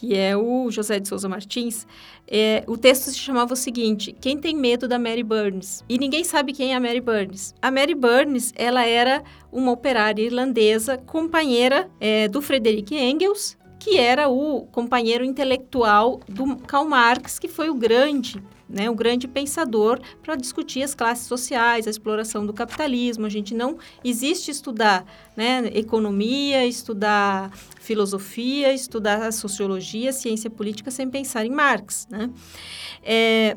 [0.00, 1.86] que é o José de Souza Martins,
[2.26, 5.84] é, o texto se chamava o seguinte: Quem tem medo da Mary Burns?
[5.86, 7.54] E ninguém sabe quem é a Mary Burns.
[7.60, 14.26] A Mary Burns, ela era uma operária irlandesa, companheira é, do Frederick Engels, que era
[14.30, 20.36] o companheiro intelectual do Karl Marx, que foi o grande né, um grande pensador para
[20.36, 23.26] discutir as classes sociais, a exploração do capitalismo.
[23.26, 25.04] A gente não existe estudar
[25.36, 32.06] né, economia, estudar filosofia, estudar sociologia, ciência política sem pensar em Marx.
[32.10, 32.30] Né?
[33.02, 33.56] É,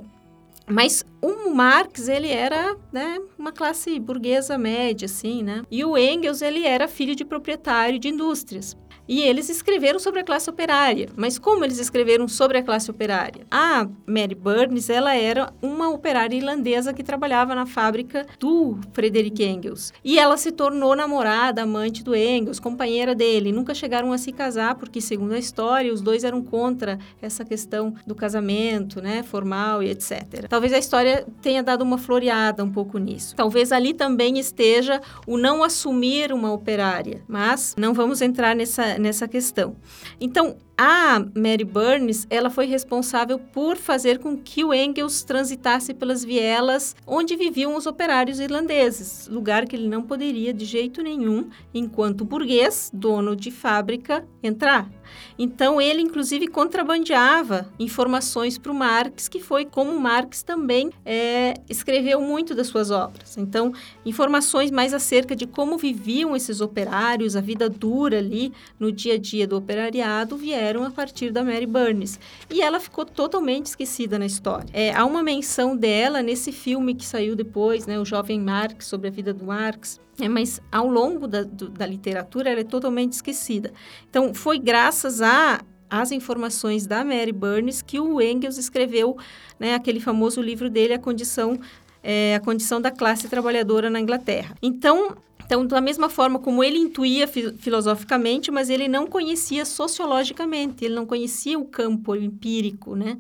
[0.66, 5.64] mas o Marx, ele era né, uma classe burguesa média, assim, né?
[5.70, 8.78] E o Engels, ele era filho de proprietário de indústrias.
[9.08, 11.10] E eles escreveram sobre a classe operária.
[11.16, 13.46] Mas como eles escreveram sobre a classe operária?
[13.52, 19.92] A Mary Burns, ela era uma operária irlandesa que trabalhava na fábrica do Frederick Engels.
[20.04, 23.52] E ela se tornou namorada, amante do Engels, companheira dele.
[23.52, 27.94] Nunca chegaram a se casar, porque, segundo a história, os dois eram contra essa questão
[28.08, 30.48] do casamento, né, formal e etc.
[30.48, 33.36] Talvez a história tenha dado uma floreada um pouco nisso.
[33.36, 37.22] Talvez ali também esteja o não assumir uma operária.
[37.28, 39.76] Mas não vamos entrar nessa nessa, questão.
[40.20, 46.24] Então, a Mary Burns, ela foi responsável por fazer com que o Engels transitasse pelas
[46.24, 52.26] vielas onde viviam os operários irlandeses, lugar que ele não poderia de jeito nenhum, enquanto
[52.26, 54.90] burguês, dono de fábrica, entrar.
[55.38, 62.20] Então, ele, inclusive, contrabandeava informações para o Marx, que foi como Marx também é, escreveu
[62.20, 63.38] muito das suas obras.
[63.38, 69.16] Então, informações mais acerca de como viviam esses operários, a vida dura ali no dia
[69.16, 72.20] a dia do operariado, vieram a partir da Mary Burns.
[72.50, 74.68] E ela ficou totalmente esquecida na história.
[74.72, 79.08] É, há uma menção dela nesse filme que saiu depois, né, O Jovem Marx, sobre
[79.08, 80.00] a vida do Marx.
[80.20, 83.74] É, mas ao longo da, do, da literatura ela é totalmente esquecida.
[84.10, 89.16] Então, foi graças a as informações da Mary Burns que o Engels escreveu
[89.60, 91.60] né, aquele famoso livro dele, A Condição,
[92.02, 94.56] é, a condição da Classe Trabalhadora na Inglaterra.
[94.60, 95.16] Então,
[95.54, 101.06] então, da mesma forma como ele intuía filosoficamente, mas ele não conhecia sociologicamente, ele não
[101.06, 103.18] conhecia o campo empírico, né?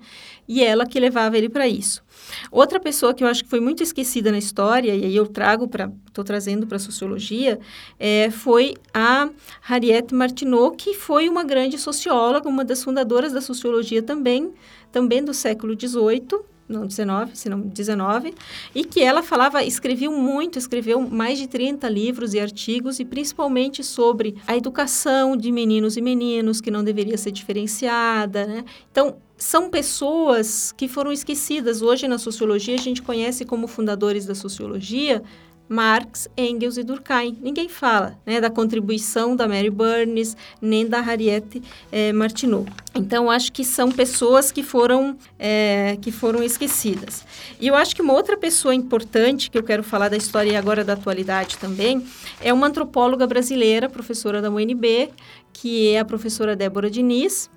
[0.48, 2.04] E ela que levava ele para isso.
[2.52, 5.68] Outra pessoa que eu acho que foi muito esquecida na história, e aí eu trago
[5.68, 7.60] para, estou trazendo para a sociologia,
[8.00, 9.30] é, foi a
[9.62, 14.52] Harriet Martineau, que foi uma grande socióloga, uma das fundadoras da sociologia também,
[14.92, 18.34] também do século XVIII, não 19, se não 19,
[18.74, 23.84] e que ela falava, escreveu muito, escreveu mais de 30 livros e artigos, e principalmente
[23.84, 28.66] sobre a educação de meninos e meninos, que não deveria ser diferenciada, né?
[28.92, 31.82] Então, são pessoas que foram esquecidas.
[31.82, 35.22] Hoje, na sociologia, a gente conhece como fundadores da sociologia
[35.68, 37.38] Marx, Engels e Durkheim.
[37.42, 42.66] Ninguém fala né, da contribuição da Mary Burns, nem da Harriet eh, Martineau.
[42.96, 47.26] Então, acho que são pessoas que foram, é, que foram esquecidas.
[47.60, 50.56] E eu acho que uma outra pessoa importante, que eu quero falar da história e
[50.56, 52.06] agora da atualidade também,
[52.40, 55.10] é uma antropóloga brasileira, professora da UNB,
[55.52, 57.50] que é a professora Débora Diniz,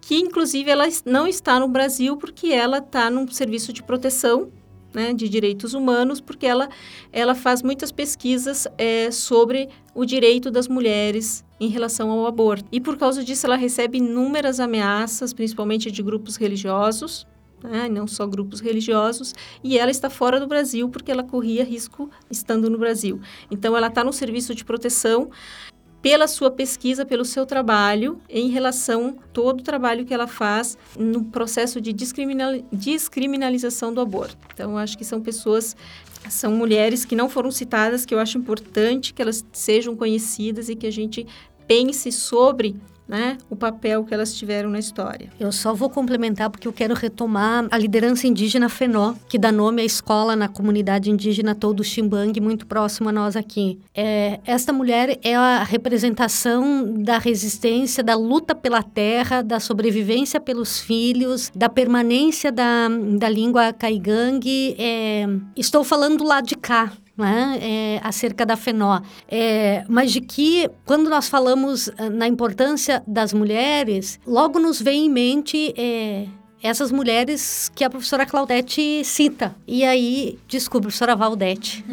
[0.00, 4.50] que inclusive ela não está no Brasil porque ela está num serviço de proteção
[4.94, 6.68] né, de direitos humanos, porque ela,
[7.12, 12.66] ela faz muitas pesquisas é, sobre o direito das mulheres em relação ao aborto.
[12.72, 17.26] E por causa disso, ela recebe inúmeras ameaças, principalmente de grupos religiosos,
[17.62, 22.10] né, não só grupos religiosos, e ela está fora do Brasil porque ela corria risco
[22.30, 23.20] estando no Brasil.
[23.50, 25.30] Então, ela está no serviço de proteção
[26.02, 30.76] pela sua pesquisa, pelo seu trabalho, em relação a todo o trabalho que ela faz
[30.98, 34.36] no processo de descriminalização do aborto.
[34.52, 35.76] Então, acho que são pessoas,
[36.28, 40.74] são mulheres que não foram citadas, que eu acho importante que elas sejam conhecidas e
[40.74, 41.24] que a gente
[41.68, 42.74] pense sobre
[43.08, 45.28] né, o papel que elas tiveram na história.
[45.38, 49.82] Eu só vou complementar porque eu quero retomar a liderança indígena Fenó, que dá nome
[49.82, 53.78] à escola na comunidade indígena Todo Ximbang, muito próximo a nós aqui.
[53.94, 60.80] É, esta mulher é a representação da resistência, da luta pela terra, da sobrevivência pelos
[60.80, 62.88] filhos, da permanência da,
[63.18, 64.74] da língua caigangue.
[64.78, 69.00] É, estou falando do lado de cá, né, é, acerca da FENÓ.
[69.28, 75.06] É, mas de que, quando nós falamos ah, na importância das mulheres, logo nos vem
[75.06, 76.26] em mente é,
[76.62, 79.54] essas mulheres que a professora Claudete cita.
[79.66, 81.84] E aí, desculpa, professora Valdete.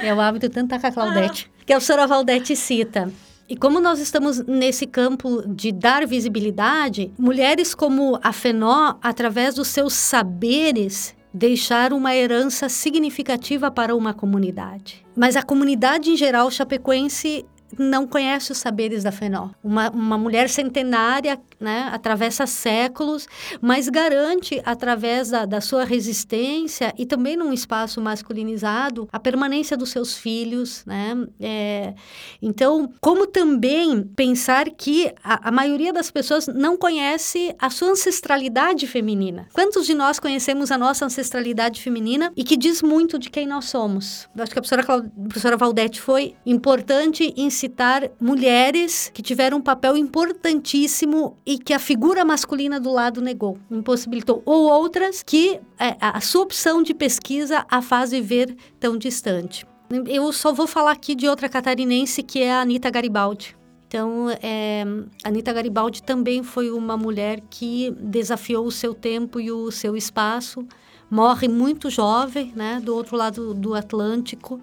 [0.00, 1.50] é o hábito tanto tá com a Claudete.
[1.64, 3.10] Que a professora Valdete cita.
[3.48, 9.68] E como nós estamos nesse campo de dar visibilidade, mulheres como a Fenó, através dos
[9.68, 15.04] seus saberes, deixar uma herança significativa para uma comunidade.
[15.14, 17.44] Mas a comunidade em geral chapecoense
[17.78, 19.50] não conhece os saberes da Fenó.
[19.62, 23.26] Uma, uma mulher centenária né, atravessa séculos,
[23.60, 29.90] mas garante, através da, da sua resistência e também num espaço masculinizado, a permanência dos
[29.90, 30.84] seus filhos.
[30.84, 31.26] Né?
[31.40, 31.94] É,
[32.40, 38.86] então, como também pensar que a, a maioria das pessoas não conhece a sua ancestralidade
[38.86, 39.48] feminina.
[39.52, 43.66] Quantos de nós conhecemos a nossa ancestralidade feminina e que diz muito de quem nós
[43.66, 44.28] somos?
[44.36, 45.06] Eu acho que a professora, Claud...
[45.06, 51.72] a professora Valdete foi importante em citar mulheres que tiveram um papel importantíssimo e que
[51.72, 54.42] a figura masculina do lado negou, impossibilitou.
[54.44, 59.66] Ou outras que é, a sua opção de pesquisa a faz viver tão distante.
[60.06, 63.56] Eu só vou falar aqui de outra catarinense que é a Anita Garibaldi.
[63.88, 64.84] Então, é,
[65.24, 70.66] Anita Garibaldi também foi uma mulher que desafiou o seu tempo e o seu espaço.
[71.08, 74.60] Morre muito jovem, né, do outro lado do Atlântico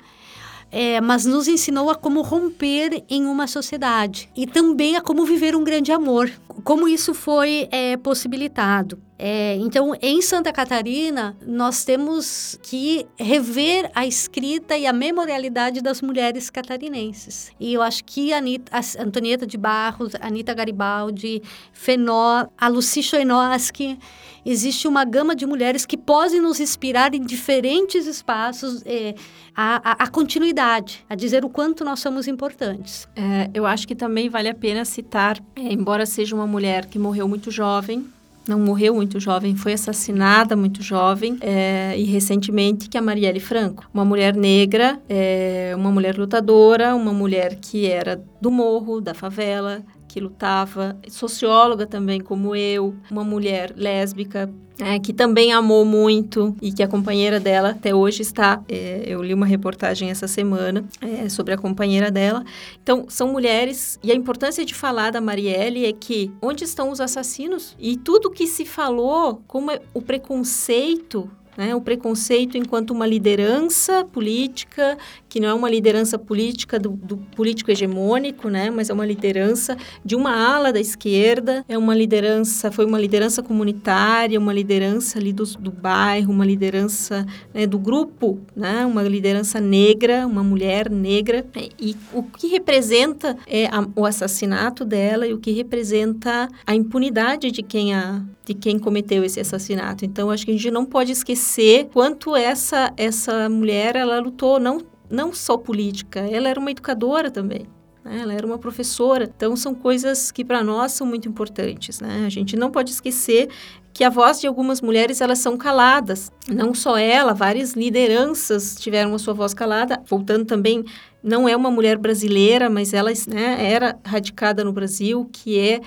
[0.74, 5.56] é, mas nos ensinou a como romper em uma sociedade e também a como viver
[5.56, 6.32] um grande amor,
[6.64, 9.00] como isso foi é, possibilitado.
[9.26, 16.02] É, então, em Santa Catarina, nós temos que rever a escrita e a memorialidade das
[16.02, 17.50] mulheres catarinenses.
[17.58, 22.68] E eu acho que a, Anitta, a Antonieta de Barros, a Anitta Garibaldi, Fenó, a
[22.68, 23.98] Lucy Choinoski,
[24.46, 29.16] existe uma gama de mulheres que podem nos inspirar em diferentes espaços é,
[29.56, 33.08] a, a, a, continuidade, a dizer o quanto nós somos importantes.
[33.16, 37.00] É, eu acho que também vale a pena citar, é, embora seja uma mulher que
[37.00, 38.06] morreu muito jovem,
[38.48, 43.40] não morreu muito jovem, foi assassinada muito jovem é, e recentemente que é a Marielle
[43.40, 49.14] Franco, uma mulher negra, é, uma mulher lutadora, uma mulher que era do morro, da
[49.14, 54.48] favela, que lutava, socióloga também como eu, uma mulher lésbica
[54.80, 58.62] é, que também amou muito e que a companheira dela até hoje está.
[58.70, 62.44] É, eu li uma reportagem essa semana é, sobre a companheira dela.
[62.82, 67.02] Então, são mulheres e a importância de falar da Marielle é que onde estão os
[67.02, 67.76] assassinos?
[67.80, 74.04] E tudo que se falou, como é o preconceito né, o preconceito enquanto uma liderança
[74.06, 74.98] política
[75.34, 79.76] que não é uma liderança política do, do, político hegemônico, né, mas é uma liderança
[80.06, 85.34] de uma ala da esquerda, é uma liderança, foi uma liderança comunitária, uma liderança ali
[85.34, 91.44] do, do bairro, uma liderança né, do grupo, né, uma liderança negra, uma mulher negra,
[91.80, 97.50] e o que representa é a, o assassinato dela e o que representa a impunidade
[97.50, 100.04] de quem a de quem cometeu esse assassinato.
[100.04, 104.82] Então, acho que a gente não pode esquecer quanto essa essa mulher ela lutou não
[105.14, 107.68] não só política, ela era uma educadora também.
[108.04, 108.20] Né?
[108.22, 109.32] Ela era uma professora.
[109.36, 112.02] Então, são coisas que para nós são muito importantes.
[112.02, 112.24] Né?
[112.26, 113.48] A gente não pode esquecer
[113.94, 116.32] que a voz de algumas mulheres elas são caladas.
[116.48, 120.02] Não só ela, várias lideranças tiveram a sua voz calada.
[120.08, 120.84] Voltando também,
[121.22, 125.80] não é uma mulher brasileira, mas ela né, era radicada no Brasil, que é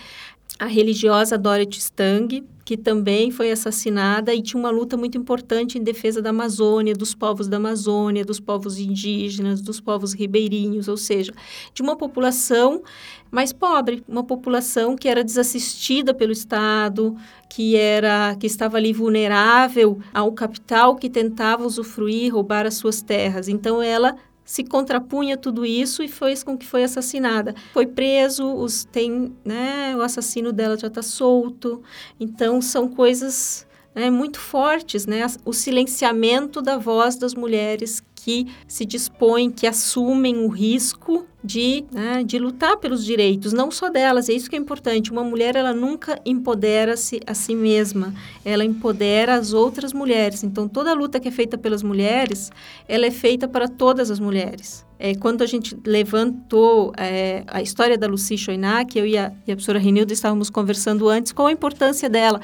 [0.58, 5.84] a religiosa Dorothy Stang, que também foi assassinada e tinha uma luta muito importante em
[5.84, 11.32] defesa da Amazônia, dos povos da Amazônia, dos povos indígenas, dos povos ribeirinhos, ou seja,
[11.72, 12.82] de uma população
[13.30, 17.16] mais pobre, uma população que era desassistida pelo Estado,
[17.48, 23.48] que era que estava ali vulnerável ao capital que tentava usufruir, roubar as suas terras.
[23.48, 24.16] Então ela
[24.46, 27.54] se contrapunha a tudo isso e foi com que foi assassinada.
[27.72, 31.82] Foi preso, os, tem, né, o assassino dela já está solto.
[32.18, 35.26] Então, são coisas né, muito fortes, né?
[35.44, 42.24] O silenciamento da voz das mulheres que se dispõem, que assumem o risco de, né,
[42.24, 45.12] de lutar pelos direitos, não só delas, é isso que é importante.
[45.12, 48.12] Uma mulher, ela nunca empodera-se a si mesma,
[48.44, 50.42] ela empodera as outras mulheres.
[50.42, 52.50] Então, toda luta que é feita pelas mulheres,
[52.88, 54.84] ela é feita para todas as mulheres.
[54.98, 59.52] É, quando a gente levantou é, a história da Lucy Choinac, eu e a, e
[59.52, 62.40] a professora Renilda estávamos conversando antes, qual a importância dela.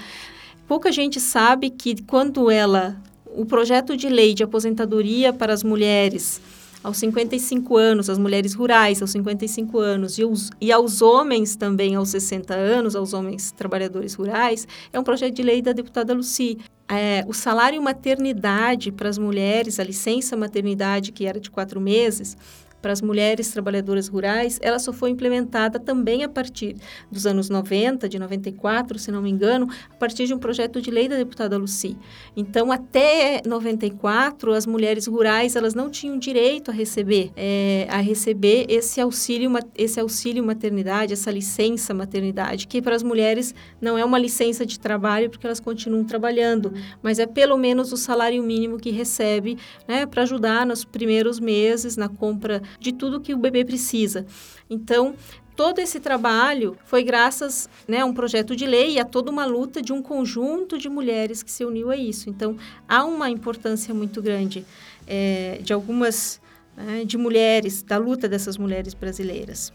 [0.69, 3.03] Pouca gente sabe que quando ela
[3.37, 6.41] o projeto de lei de aposentadoria para as mulheres
[6.83, 11.95] aos 55 anos, as mulheres rurais aos 55 anos e, os, e aos homens também
[11.95, 16.59] aos 60 anos, aos homens trabalhadores rurais, é um projeto de lei da deputada Luci.
[16.89, 22.37] É, o salário maternidade para as mulheres, a licença maternidade, que era de quatro meses,
[22.83, 26.77] para as mulheres trabalhadoras rurais, ela só foi implementada também a partir
[27.11, 30.91] dos anos 90, de 94, se não me engano, a partir de um projeto de
[30.91, 31.97] lei da deputada Luci.
[32.37, 38.67] Então, até 94, as mulheres rurais elas não tinham direito a receber é, a receber
[38.69, 44.19] esse auxílio esse auxílio maternidade, essa licença maternidade, que para as mulheres não é uma
[44.19, 46.73] licença de trabalho porque elas continuam trabalhando,
[47.03, 49.57] mas é pelo menos o salário mínimo que recebe,
[49.87, 54.27] né, para ajudar nos primeiros meses na compra de tudo que o bebê precisa.
[54.69, 55.15] Então,
[55.57, 59.45] todo esse trabalho foi graças né, a um projeto de lei e a toda uma
[59.45, 62.29] luta de um conjunto de mulheres que se uniu a isso.
[62.29, 62.57] Então,
[62.89, 64.65] há uma importância muito grande
[65.07, 66.41] é, de algumas,
[66.77, 69.73] né, de mulheres, da luta dessas mulheres brasileiras.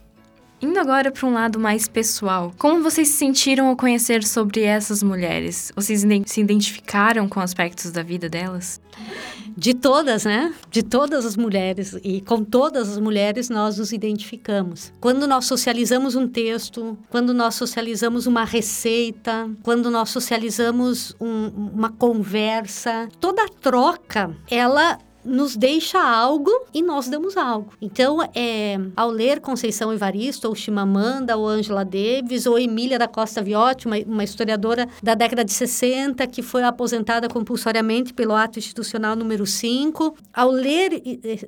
[0.59, 5.03] Indo agora para um lado mais pessoal, como vocês se sentiram ao conhecer sobre essas
[5.03, 5.71] mulheres?
[5.75, 8.81] Vocês se identificaram com aspectos da vida delas?
[9.55, 10.51] De todas, né?
[10.71, 14.91] De todas as mulheres e com todas as mulheres nós nos identificamos.
[14.99, 21.91] Quando nós socializamos um texto, quando nós socializamos uma receita, quando nós socializamos um, uma
[21.91, 24.97] conversa, toda troca, ela
[25.27, 27.73] nos deixa algo e nós damos algo.
[27.81, 33.41] Então, é, ao ler Conceição Evaristo, ou Chimamanda, ou Angela Davis, ou Emília da Costa
[33.41, 39.15] Viotti, uma, uma historiadora da década de 60, que foi aposentada compulsoriamente pelo ato institucional
[39.15, 41.01] número 5, ao ler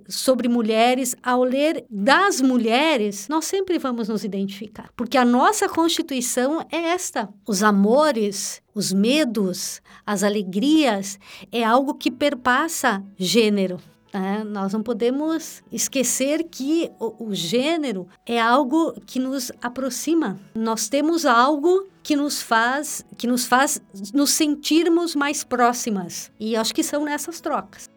[0.07, 4.89] sobre mulheres, ao ler das mulheres, nós sempre vamos nos identificar.
[4.95, 7.29] Porque a nossa Constituição é esta.
[7.47, 11.19] Os amores os medos, as alegrias,
[11.51, 13.77] é algo que perpassa gênero.
[14.13, 14.43] Né?
[14.45, 20.39] Nós não podemos esquecer que o, o gênero é algo que nos aproxima.
[20.55, 23.81] Nós temos algo que nos faz que nos faz
[24.13, 26.31] nos sentirmos mais próximas.
[26.39, 27.89] E acho que são nessas trocas.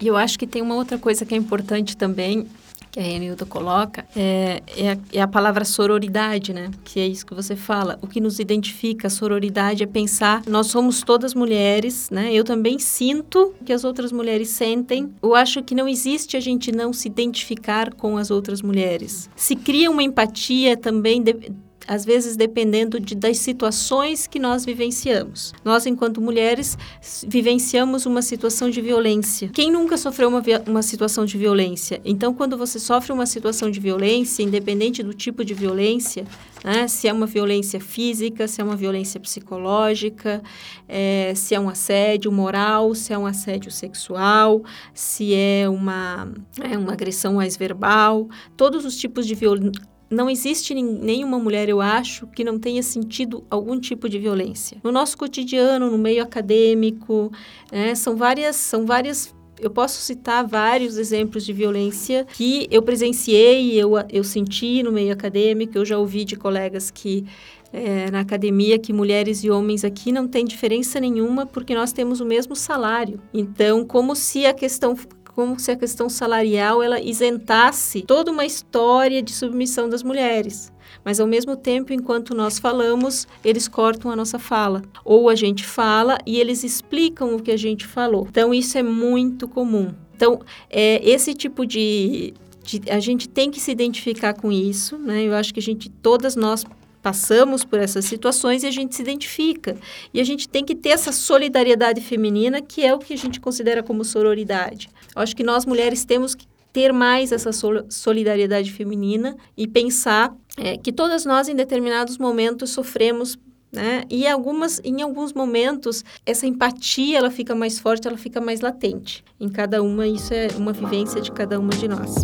[0.00, 2.48] E eu acho que tem uma outra coisa que é importante também
[2.90, 6.70] que a Renilda coloca, é, é a, é, a, palavra sororidade, né?
[6.84, 7.98] Que é isso que você fala.
[8.02, 12.32] O que nos identifica, a sororidade é pensar, nós somos todas mulheres, né?
[12.32, 15.12] Eu também sinto o que as outras mulheres sentem.
[15.22, 19.30] Eu acho que não existe a gente não se identificar com as outras mulheres.
[19.36, 21.22] Se cria uma empatia também...
[21.22, 21.52] De,
[21.90, 25.52] às vezes dependendo de, das situações que nós vivenciamos.
[25.64, 26.78] Nós, enquanto mulheres,
[27.26, 29.48] vivenciamos uma situação de violência.
[29.48, 32.00] Quem nunca sofreu uma, uma situação de violência?
[32.04, 36.24] Então, quando você sofre uma situação de violência, independente do tipo de violência,
[36.62, 40.40] né, se é uma violência física, se é uma violência psicológica,
[40.86, 44.62] é, se é um assédio moral, se é um assédio sexual,
[44.94, 46.32] se é uma,
[46.62, 51.80] é uma agressão mais verbal, todos os tipos de violência não existe nenhuma mulher, eu
[51.80, 54.78] acho, que não tenha sentido algum tipo de violência.
[54.82, 57.30] No nosso cotidiano, no meio acadêmico,
[57.70, 63.78] né, são várias, são várias eu posso citar vários exemplos de violência que eu presenciei,
[63.78, 67.26] eu, eu senti no meio acadêmico, eu já ouvi de colegas que
[67.72, 72.20] é, na academia que mulheres e homens aqui não tem diferença nenhuma porque nós temos
[72.20, 73.20] o mesmo salário.
[73.32, 74.96] Então, como se a questão
[75.40, 80.70] como se a questão salarial ela isentasse toda uma história de submissão das mulheres.
[81.02, 84.82] Mas ao mesmo tempo, enquanto nós falamos, eles cortam a nossa fala.
[85.02, 88.26] Ou a gente fala e eles explicam o que a gente falou.
[88.28, 89.94] Então isso é muito comum.
[90.14, 95.22] Então, é, esse tipo de, de, a gente tem que se identificar com isso, né?
[95.22, 96.66] Eu acho que a gente, todas nós
[97.02, 99.76] passamos por essas situações e a gente se identifica.
[100.12, 103.40] E a gente tem que ter essa solidariedade feminina, que é o que a gente
[103.40, 104.88] considera como sororidade.
[105.14, 107.50] Eu acho que nós mulheres temos que ter mais essa
[107.88, 113.38] solidariedade feminina e pensar é, que todas nós, em determinados momentos, sofremos
[113.72, 114.02] né?
[114.10, 119.24] E algumas, em alguns momentos, essa empatia ela fica mais forte, ela fica mais latente.
[119.38, 122.14] Em cada uma, isso é uma vivência de cada uma de nós.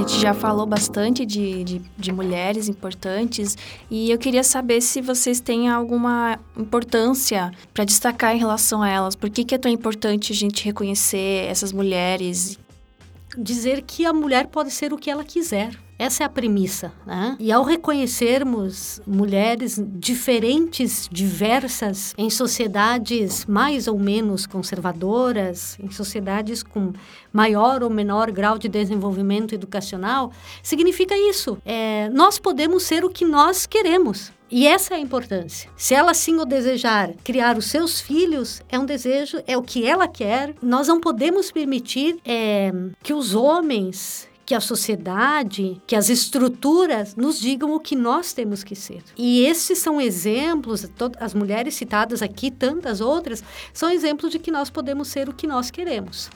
[0.00, 3.56] Gente já falou bastante de, de, de, mulheres importantes
[3.90, 9.14] e eu queria saber se vocês têm alguma importância para destacar em relação a elas.
[9.14, 12.58] Por que, que é tão importante a gente reconhecer essas mulheres?
[13.36, 15.70] Dizer que a mulher pode ser o que ela quiser.
[16.00, 16.90] Essa é a premissa.
[17.06, 17.36] Né?
[17.38, 26.94] E ao reconhecermos mulheres diferentes, diversas, em sociedades mais ou menos conservadoras, em sociedades com
[27.30, 30.32] maior ou menor grau de desenvolvimento educacional,
[30.62, 31.58] significa isso.
[31.66, 34.32] É, nós podemos ser o que nós queremos.
[34.50, 35.70] E essa é a importância.
[35.76, 39.86] Se ela sim o desejar criar os seus filhos, é um desejo, é o que
[39.86, 40.54] ela quer.
[40.62, 42.72] Nós não podemos permitir é,
[43.02, 48.64] que os homens que a sociedade, que as estruturas nos digam o que nós temos
[48.64, 49.00] que ser.
[49.16, 50.90] E esses são exemplos,
[51.20, 55.46] as mulheres citadas aqui, tantas outras, são exemplos de que nós podemos ser o que
[55.46, 56.28] nós queremos.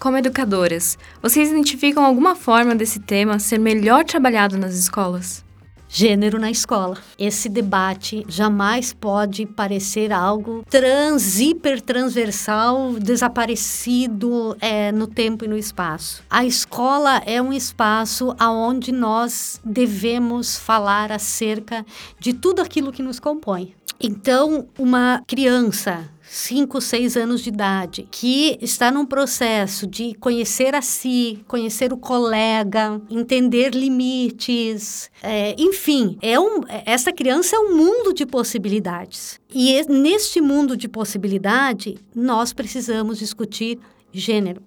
[0.00, 5.44] Como educadoras, vocês identificam alguma forma desse tema ser melhor trabalhado nas escolas?
[5.88, 6.98] Gênero na escola.
[7.18, 15.56] Esse debate jamais pode parecer algo trans, hiper transversal, desaparecido é, no tempo e no
[15.56, 16.22] espaço.
[16.28, 21.84] A escola é um espaço aonde nós devemos falar acerca
[22.20, 23.74] de tudo aquilo que nos compõe.
[24.00, 30.82] Então, uma criança 5, 6 anos de idade, que está num processo de conhecer a
[30.82, 38.12] si, conhecer o colega, entender limites, é, enfim, é um, essa criança é um mundo
[38.12, 39.40] de possibilidades.
[39.54, 43.78] E neste mundo de possibilidade, nós precisamos discutir
[44.12, 44.62] gênero.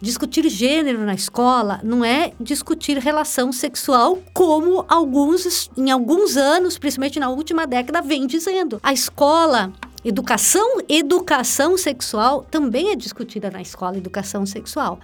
[0.00, 7.20] Discutir gênero na escola não é discutir relação sexual como alguns em alguns anos, principalmente
[7.20, 8.80] na última década, vem dizendo.
[8.82, 9.72] A escola
[10.04, 14.98] Educação, educação sexual também é discutida na escola, educação sexual,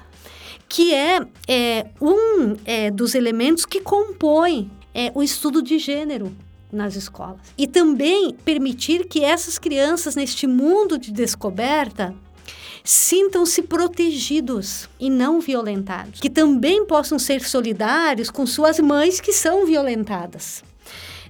[0.68, 6.34] que é, é um é, dos elementos que compõe é, o estudo de gênero
[6.72, 7.40] nas escolas.
[7.56, 12.14] E também permitir que essas crianças, neste mundo de descoberta,
[12.82, 19.64] sintam-se protegidos e não violentados, que também possam ser solidários com suas mães que são
[19.64, 20.62] violentadas.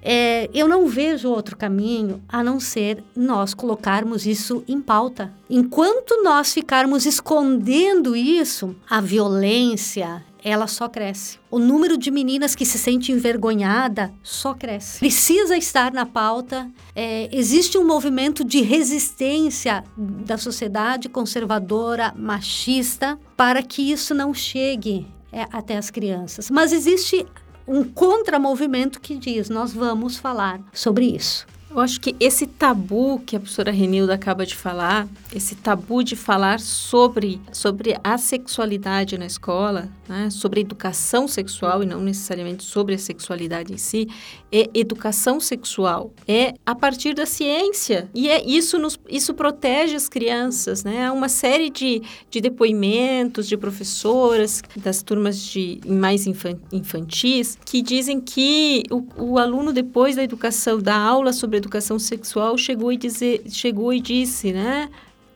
[0.03, 5.32] É, eu não vejo outro caminho a não ser nós colocarmos isso em pauta.
[5.49, 11.38] Enquanto nós ficarmos escondendo isso, a violência ela só cresce.
[11.51, 14.99] O número de meninas que se sente envergonhada só cresce.
[14.99, 16.70] Precisa estar na pauta.
[16.94, 25.07] É, existe um movimento de resistência da sociedade conservadora, machista, para que isso não chegue
[25.32, 26.51] é, até as crianças.
[26.51, 27.26] Mas existe
[27.68, 31.46] um contramovimento que diz: nós vamos falar sobre isso.
[31.70, 36.16] Eu acho que esse tabu que a professora Renilda acaba de falar, esse tabu de
[36.16, 42.94] falar sobre, sobre a sexualidade na escola, né, sobre educação sexual e não necessariamente sobre
[42.94, 44.08] a sexualidade em si,
[44.50, 46.10] é educação sexual.
[46.26, 48.08] É a partir da ciência.
[48.14, 50.82] E é isso, nos, isso protege as crianças.
[50.82, 51.06] Né?
[51.06, 52.00] Há uma série de,
[52.30, 59.70] de depoimentos de professoras das turmas de mais infantis que dizem que o, o aluno,
[59.70, 64.88] depois da educação, da aula sobre educação sexual chegou e, dizer, chegou e disse, né?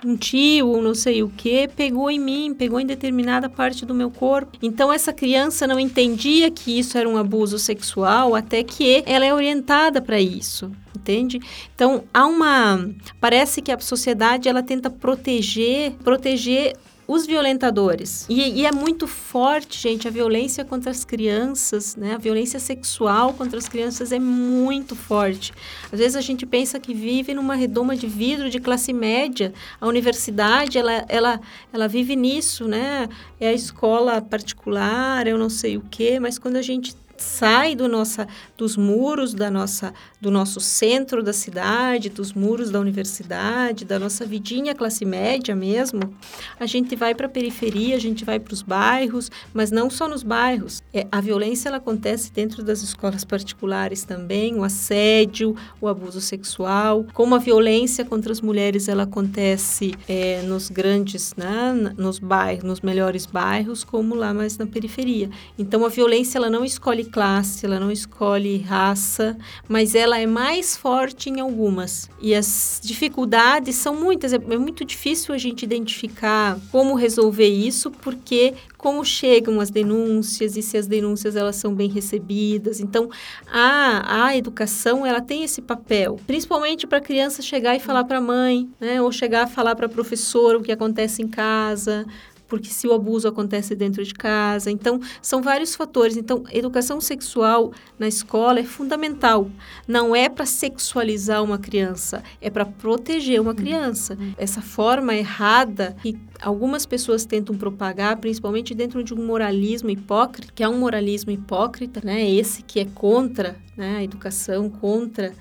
[0.05, 3.95] um tio ou não sei o que pegou em mim, pegou em determinada parte do
[3.95, 4.59] meu corpo.
[4.61, 9.33] Então essa criança não entendia que isso era um abuso sexual até que ela é
[9.33, 11.41] orientada para isso entende?
[11.75, 12.89] Então há uma
[13.21, 16.77] parece que a sociedade ela tenta proteger proteger
[17.13, 18.27] os violentadores.
[18.29, 22.15] E, e, é muito forte, gente, a violência contra as crianças, né?
[22.15, 25.53] A violência sexual contra as crianças é muito forte.
[25.93, 29.53] Às vezes a gente pensa que vive numa redoma de vidro de classe média.
[29.81, 31.41] A universidade, ela, ela,
[31.73, 33.09] ela vive nisso, né?
[33.39, 37.89] É a escola particular, eu não sei o quê, mas quando a gente sai do
[37.89, 43.99] nossa, dos muros da nossa, do nosso centro da cidade, dos muros da universidade, da
[43.99, 46.15] nossa vidinha classe média mesmo,
[46.59, 50.09] a gente vai para a periferia, a gente vai para os bairros, mas não só
[50.09, 50.83] nos bairros.
[50.93, 57.07] É, a violência ela acontece dentro das escolas particulares também, o assédio, o abuso sexual,
[57.13, 62.81] como a violência contra as mulheres ela acontece é, nos grandes, né, nos bairros, nos
[62.81, 65.31] melhores bairros, como lá mais na periferia.
[65.59, 69.37] Então a violência ela não escolhe classe, ela não escolhe raça,
[69.69, 72.11] mas ela é mais forte em algumas.
[72.21, 77.91] E as dificuldades são muitas, é, é muito difícil a gente identificar como resolver isso,
[77.91, 82.81] porque como chegam as denúncias e se as denúncias elas são bem recebidas.
[82.81, 83.09] Então,
[83.47, 88.19] a, a educação ela tem esse papel, principalmente para a criança chegar e falar para
[88.19, 92.05] a mãe, né, ou chegar a falar para a professora o que acontece em casa,
[92.53, 94.71] porque se o abuso acontece dentro de casa.
[94.71, 96.19] Então, são vários fatores.
[96.19, 99.51] Então, educação sexual na escola é fundamental.
[99.89, 104.19] Não é para sexualizar uma criança, é para proteger uma criança.
[104.37, 110.63] Essa forma errada que algumas pessoas tentam propagar, principalmente dentro de um moralismo hipócrita, que
[110.63, 112.31] é um moralismo hipócrita, né?
[112.31, 115.33] Esse que é contra né, a educação, contra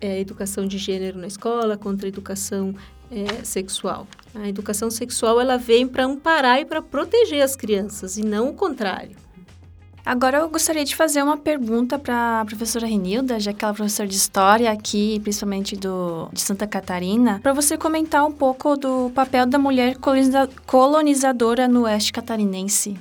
[0.00, 2.74] é, a educação de gênero na escola, contra a educação
[3.10, 4.06] é, sexual.
[4.34, 8.54] A educação sexual ela vem para amparar e para proteger as crianças e não o
[8.54, 9.16] contrário.
[10.08, 13.76] Agora eu gostaria de fazer uma pergunta para a professora Renilda, já que ela é
[13.76, 19.10] professora de história aqui, principalmente do, de Santa Catarina, para você comentar um pouco do
[19.14, 19.98] papel da mulher
[20.66, 22.96] colonizadora no oeste catarinense.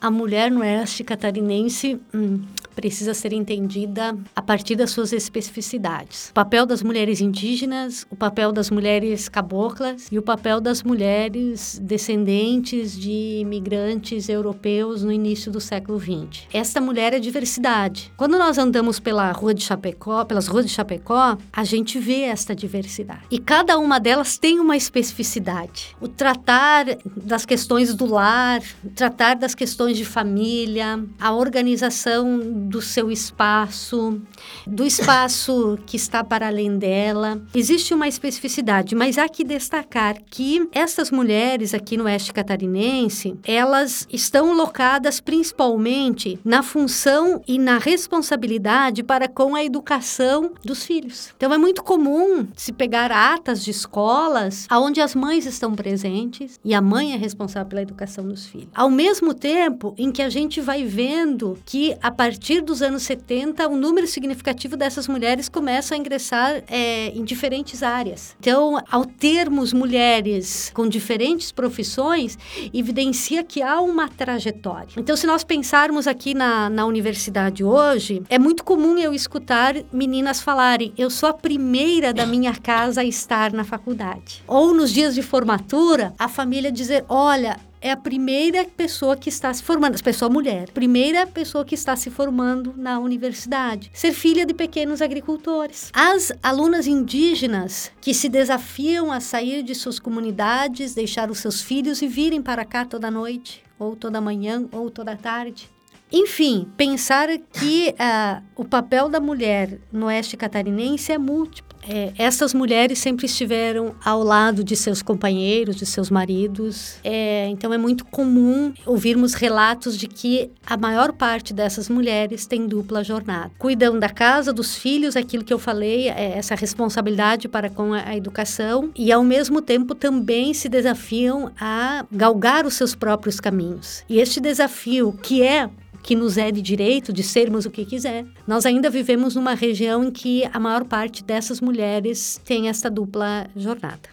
[0.00, 2.40] A mulher no oeste catarinense hum,
[2.78, 6.28] precisa ser entendida a partir das suas especificidades.
[6.30, 11.80] O papel das mulheres indígenas, o papel das mulheres caboclas e o papel das mulheres
[11.82, 16.46] descendentes de imigrantes europeus no início do século XX.
[16.52, 18.12] Esta mulher é diversidade.
[18.16, 22.54] Quando nós andamos pela rua de Chapecó, pelas ruas de Chapecó, a gente vê esta
[22.54, 23.22] diversidade.
[23.28, 25.96] E cada uma delas tem uma especificidade.
[26.00, 28.62] O tratar das questões do lar,
[28.94, 34.20] tratar das questões de família, a organização do seu espaço,
[34.66, 37.40] do espaço que está para além dela.
[37.54, 44.06] Existe uma especificidade, mas há que destacar que essas mulheres aqui no oeste catarinense, elas
[44.12, 51.32] estão locadas principalmente na função e na responsabilidade para com a educação dos filhos.
[51.36, 56.74] Então é muito comum se pegar atas de escolas onde as mães estão presentes e
[56.74, 58.68] a mãe é responsável pela educação dos filhos.
[58.74, 63.02] Ao mesmo tempo em que a gente vai vendo que a partir partir dos anos
[63.02, 68.36] 70, um número significativo dessas mulheres começam a ingressar é, em diferentes áreas.
[68.40, 72.38] Então, ao termos mulheres com diferentes profissões,
[72.72, 74.88] evidencia que há uma trajetória.
[74.96, 80.40] Então, se nós pensarmos aqui na, na universidade hoje, é muito comum eu escutar meninas
[80.40, 84.42] falarem: eu sou a primeira da minha casa a estar na faculdade.
[84.46, 89.52] Ou nos dias de formatura, a família dizer: olha, é a primeira pessoa que está
[89.52, 93.90] se formando, a pessoa mulher, primeira pessoa que está se formando na universidade.
[93.92, 95.90] Ser filha de pequenos agricultores.
[95.92, 102.02] As alunas indígenas que se desafiam a sair de suas comunidades, deixar os seus filhos
[102.02, 105.68] e virem para cá toda noite, ou toda manhã, ou toda tarde.
[106.10, 112.52] Enfim, pensar que uh, o papel da mulher no oeste catarinense é múltiplo é, essas
[112.52, 116.96] mulheres sempre estiveram ao lado de seus companheiros, de seus maridos.
[117.02, 122.66] É, então é muito comum ouvirmos relatos de que a maior parte dessas mulheres tem
[122.66, 123.50] dupla jornada.
[123.58, 128.08] Cuidam da casa, dos filhos, aquilo que eu falei, é essa responsabilidade para com a,
[128.08, 134.04] a educação e ao mesmo tempo também se desafiam a galgar os seus próprios caminhos.
[134.08, 135.70] E este desafio que é
[136.08, 138.24] que nos é de direito de sermos o que quiser.
[138.46, 143.46] Nós ainda vivemos numa região em que a maior parte dessas mulheres tem essa dupla
[143.54, 144.08] jornada.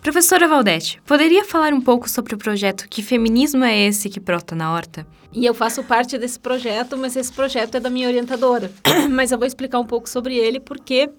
[0.00, 4.54] Professora Valdete, poderia falar um pouco sobre o projeto Que Feminismo é Esse que brota
[4.54, 5.06] na Horta?
[5.34, 8.72] E eu faço parte desse projeto, mas esse projeto é da minha orientadora.
[9.12, 11.10] mas eu vou explicar um pouco sobre ele porque,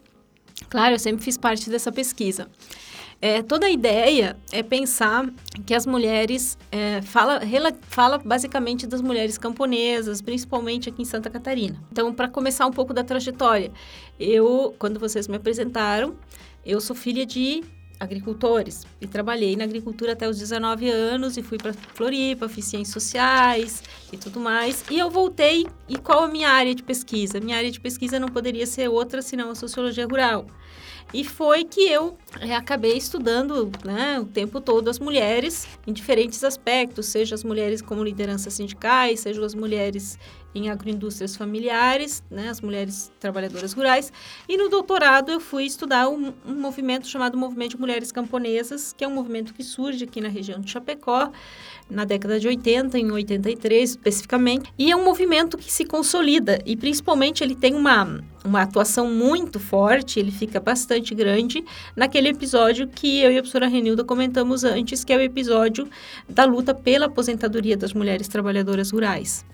[0.71, 2.47] claro, eu sempre fiz parte dessa pesquisa.
[3.25, 5.31] É, toda a ideia é pensar
[5.65, 11.29] que as mulheres é, fala, rela, fala basicamente das mulheres camponesas, principalmente aqui em Santa
[11.29, 11.81] Catarina.
[11.89, 13.71] Então, para começar um pouco da trajetória,
[14.19, 16.17] eu, quando vocês me apresentaram,
[16.65, 17.63] eu sou filha de
[17.97, 22.93] agricultores e trabalhei na agricultura até os 19 anos e fui para Floripa, fiz ciências
[22.93, 24.83] sociais e tudo mais.
[24.91, 27.39] E eu voltei e qual a minha área de pesquisa?
[27.39, 30.45] Minha área de pesquisa não poderia ser outra senão a sociologia rural.
[31.13, 36.43] E foi que eu é, acabei estudando né, o tempo todo as mulheres em diferentes
[36.43, 40.17] aspectos, seja as mulheres como lideranças sindicais, seja as mulheres
[40.55, 44.11] em agroindústrias familiares, né, as mulheres trabalhadoras rurais.
[44.47, 49.03] E no doutorado eu fui estudar um, um, movimento chamado Movimento de Mulheres Camponesas, que
[49.03, 51.31] é um movimento que surge aqui na região de Chapecó,
[51.89, 54.73] na década de 80, em 83 especificamente.
[54.77, 59.59] E é um movimento que se consolida e principalmente ele tem uma, uma atuação muito
[59.59, 61.63] forte, ele fica bastante grande
[61.95, 65.87] naquele episódio que eu e a professora Renilda comentamos antes, que é o episódio
[66.27, 69.45] da luta pela aposentadoria das mulheres trabalhadoras rurais.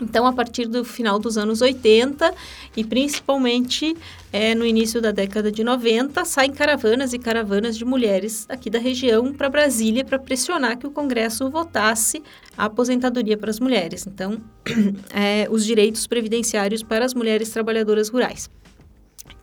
[0.00, 2.34] Então, a partir do final dos anos 80
[2.76, 3.96] e principalmente
[4.32, 8.78] é, no início da década de 90, saem caravanas e caravanas de mulheres aqui da
[8.78, 12.22] região para Brasília para pressionar que o Congresso votasse
[12.58, 14.06] a aposentadoria para as mulheres.
[14.06, 14.40] Então,
[15.14, 18.50] é, os direitos previdenciários para as mulheres trabalhadoras rurais.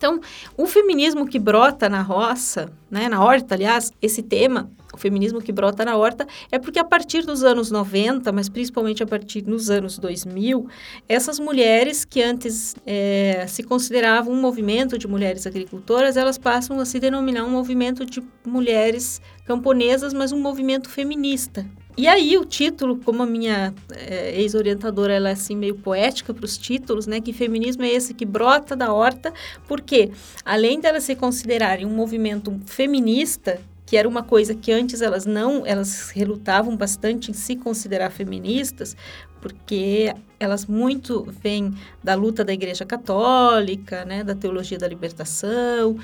[0.01, 0.19] Então,
[0.57, 5.51] o feminismo que brota na roça, né, na horta, aliás, esse tema, o feminismo que
[5.51, 9.69] brota na horta, é porque a partir dos anos 90, mas principalmente a partir dos
[9.69, 10.67] anos 2000,
[11.07, 16.85] essas mulheres que antes é, se consideravam um movimento de mulheres agricultoras, elas passam a
[16.85, 21.63] se denominar um movimento de mulheres camponesas, mas um movimento feminista.
[21.97, 26.45] E aí o título, como a minha é, ex-orientadora ela é assim meio poética para
[26.45, 29.33] os títulos, né, que feminismo é esse que brota da horta,
[29.67, 30.11] porque
[30.45, 35.65] além delas se considerarem um movimento feminista, que era uma coisa que antes elas não,
[35.65, 38.95] elas relutavam bastante em se considerar feministas,
[39.41, 45.97] porque elas muito vêm da luta da Igreja Católica, né, da teologia da libertação,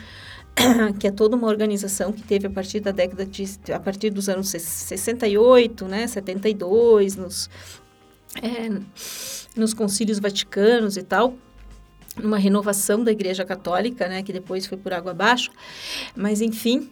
[1.00, 4.28] que é toda uma organização que teve a partir da década de a partir dos
[4.28, 7.50] anos 68, né, 72, nos
[8.42, 8.70] é,
[9.56, 11.36] nos concílios vaticanos e tal,
[12.22, 15.52] numa renovação da Igreja Católica, né, que depois foi por água abaixo,
[16.16, 16.90] mas enfim,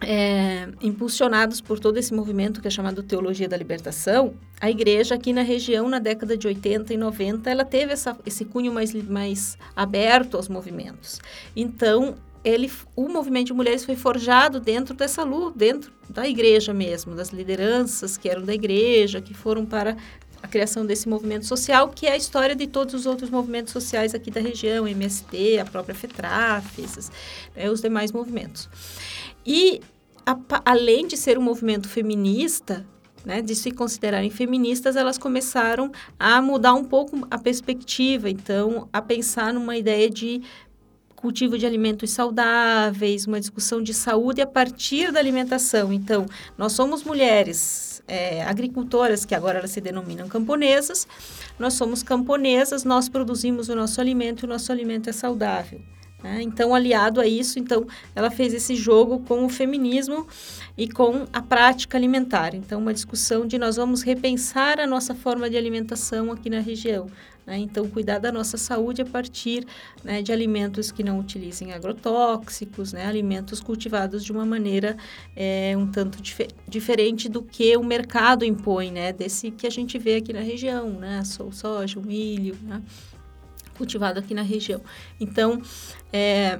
[0.00, 5.32] é, impulsionados por todo esse movimento que é chamado Teologia da Libertação, a igreja aqui
[5.32, 9.56] na região, na década de 80 e 90, ela teve essa, esse cunho mais, mais
[9.74, 11.20] aberto aos movimentos.
[11.54, 12.16] Então,
[12.46, 17.30] ele, o movimento de mulheres foi forjado dentro dessa luta, dentro da igreja mesmo, das
[17.30, 19.96] lideranças que eram da igreja, que foram para
[20.40, 24.14] a criação desse movimento social, que é a história de todos os outros movimentos sociais
[24.14, 27.10] aqui da região, MST, a própria FETRAF, esses,
[27.56, 28.68] né, os demais movimentos.
[29.44, 29.80] E,
[30.24, 32.86] a, além de ser um movimento feminista,
[33.24, 39.02] né, de se considerarem feministas, elas começaram a mudar um pouco a perspectiva, então, a
[39.02, 40.42] pensar numa ideia de
[41.26, 45.92] cultivo de alimentos saudáveis, uma discussão de saúde a partir da alimentação.
[45.92, 46.24] Então,
[46.56, 51.04] nós somos mulheres é, agricultoras, que agora elas se denominam camponesas,
[51.58, 55.80] nós somos camponesas, nós produzimos o nosso alimento e o nosso alimento é saudável.
[56.22, 56.42] Né?
[56.42, 60.28] Então, aliado a isso, então, ela fez esse jogo com o feminismo
[60.78, 62.54] e com a prática alimentar.
[62.54, 67.08] Então, uma discussão de nós vamos repensar a nossa forma de alimentação aqui na região.
[67.46, 67.58] Né?
[67.58, 69.64] Então, cuidar da nossa saúde a partir
[70.02, 73.06] né, de alimentos que não utilizem agrotóxicos, né?
[73.06, 74.96] alimentos cultivados de uma maneira
[75.36, 79.12] é, um tanto dif diferente do que o mercado impõe, né?
[79.12, 81.22] desse que a gente vê aqui na região, né?
[81.24, 82.82] So soja, milho, né?
[83.76, 84.80] cultivado aqui na região.
[85.20, 85.62] Então,
[86.12, 86.58] é,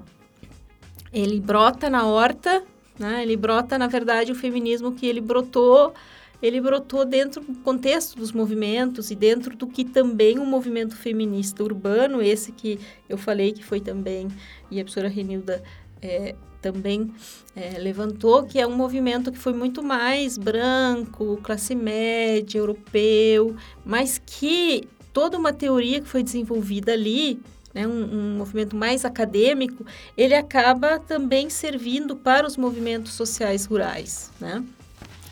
[1.13, 2.63] ele brota na horta,
[2.99, 3.23] né?
[3.23, 5.95] ele brota, na verdade, o feminismo que ele brotou
[6.43, 10.97] ele brotou dentro do contexto dos movimentos e dentro do que também o um movimento
[10.97, 12.79] feminista urbano, esse que
[13.09, 14.29] eu falei que foi também,
[14.71, 15.63] e a professora Renilda
[16.03, 17.13] é, também
[17.55, 24.21] é, levantou, que é um movimento que foi muito mais branco, classe média, europeu, mas
[24.25, 27.41] que toda uma teoria que foi desenvolvida ali
[27.73, 29.85] né, um, um, movimento mais acadêmico,
[30.17, 34.65] ele acaba também servindo para os movimentos sociais rurais, né?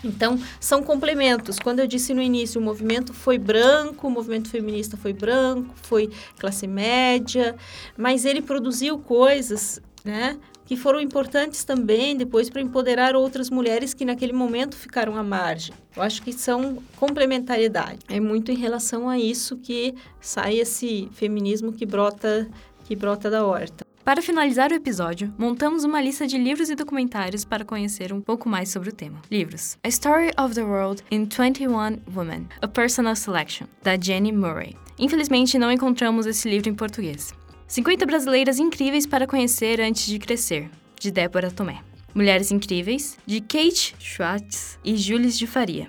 [0.04, 1.58] Então, são complementos.
[1.58, 6.10] Quando eu disse no início, o movimento foi branco, o movimento feminista foi branco, foi
[6.38, 7.56] classe média,
[7.96, 10.36] mas ele produziu coisas, né,
[10.66, 15.74] que foram importantes também depois para empoderar outras mulheres que naquele momento ficaram à margem.
[15.96, 18.00] Eu acho que são complementariedade.
[18.08, 22.48] É muito em relação a isso que sai esse feminismo que brota
[22.84, 23.83] que brota da horta.
[24.04, 28.46] Para finalizar o episódio, montamos uma lista de livros e documentários para conhecer um pouco
[28.46, 29.22] mais sobre o tema.
[29.30, 34.76] Livros: A Story of the World in 21 Women, A Personal Selection, da Jenny Murray.
[34.98, 37.32] Infelizmente, não encontramos esse livro em português.
[37.66, 41.80] 50 brasileiras incríveis para conhecer antes de crescer, de Débora Tomé.
[42.14, 45.88] Mulheres Incríveis, de Kate Schwartz e Jules de Faria.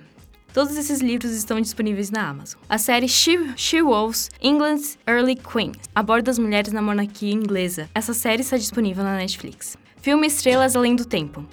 [0.56, 2.62] Todos esses livros estão disponíveis na Amazon.
[2.70, 7.90] A série She, She Wolves, England's Early Queen, aborda as mulheres na monarquia inglesa.
[7.94, 9.76] Essa série está disponível na Netflix.
[10.02, 11.46] Filme Estrelas Além do Tempo.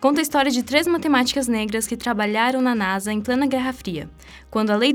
[0.00, 4.10] Conta a história de três matemáticas negras que trabalharam na NASA em plena Guerra Fria,
[4.50, 4.92] quando lei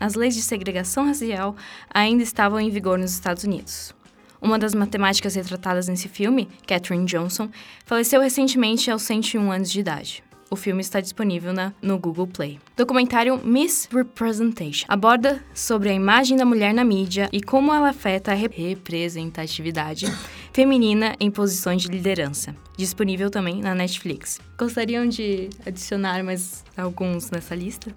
[0.00, 1.54] as leis de segregação racial
[1.88, 3.94] ainda estavam em vigor nos Estados Unidos.
[4.40, 7.48] Uma das matemáticas retratadas nesse filme, Katherine Johnson,
[7.86, 10.24] faleceu recentemente aos 101 anos de idade.
[10.52, 12.60] O filme está disponível na, no Google Play.
[12.76, 18.32] Documentário Miss Representation aborda sobre a imagem da mulher na mídia e como ela afeta
[18.32, 20.04] a representatividade
[20.52, 22.54] feminina em posições de liderança.
[22.76, 24.38] Disponível também na Netflix.
[24.58, 27.90] Gostariam de adicionar mais alguns nessa lista?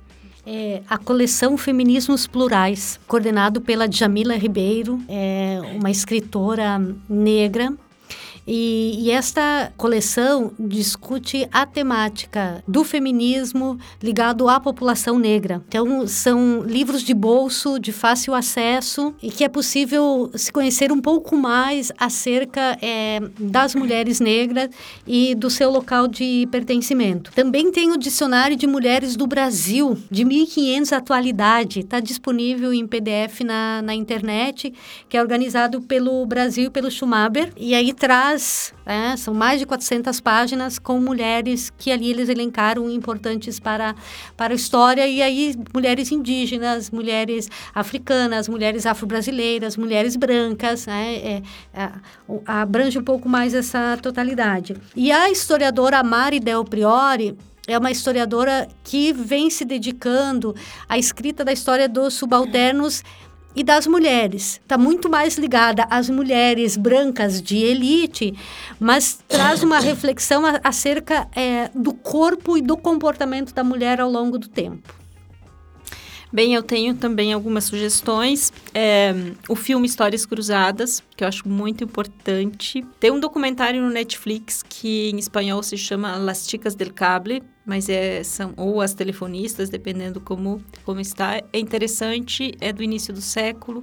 [0.45, 6.79] É a coleção Feminismos Plurais, coordenado pela Jamila Ribeiro, é uma escritora
[7.09, 7.73] negra
[8.47, 15.63] e, e, esta coleção discute a temática do feminismo ligado à população negra.
[15.67, 21.01] Então, são livros de bolso, de fácil acesso, e que é possível se conhecer um
[21.01, 24.69] pouco mais acerca é, das mulheres negras
[25.07, 27.31] e do seu local de pertencimento.
[27.33, 31.79] Também tem o Dicionário de Mulheres do Brasil, de 1500 atualidade.
[31.79, 34.71] Está disponível em PDF na, na internet,
[35.09, 37.51] que é organizado pelo Brasil e pelo Schumacher.
[37.57, 38.34] E aí traz
[38.85, 39.15] né?
[39.17, 43.95] são mais de 400 páginas com mulheres que ali eles elencaram importantes para,
[44.35, 51.15] para a história, e aí mulheres indígenas, mulheres africanas, mulheres afro-brasileiras, mulheres brancas, né?
[51.15, 51.41] É,
[51.73, 51.91] é,
[52.45, 54.75] abrange um pouco mais essa totalidade.
[54.95, 60.55] E a historiadora Mari Del Priori, é uma historiadora que vem se dedicando
[60.87, 63.03] à escrita da história dos subalternos
[63.55, 64.59] e das mulheres.
[64.61, 68.33] Está muito mais ligada às mulheres brancas de elite,
[68.79, 74.37] mas traz uma reflexão acerca é, do corpo e do comportamento da mulher ao longo
[74.37, 75.04] do tempo.
[76.35, 78.51] Bem, eu tenho também algumas sugestões.
[78.73, 79.15] É,
[79.47, 82.85] o filme Histórias Cruzadas, que eu acho muito importante.
[82.99, 87.87] Tem um documentário no Netflix que em espanhol se chama Las Chicas del Cable, mas
[87.87, 91.41] é, são, ou as telefonistas, dependendo como, como está.
[91.53, 93.81] É interessante, é do início do século,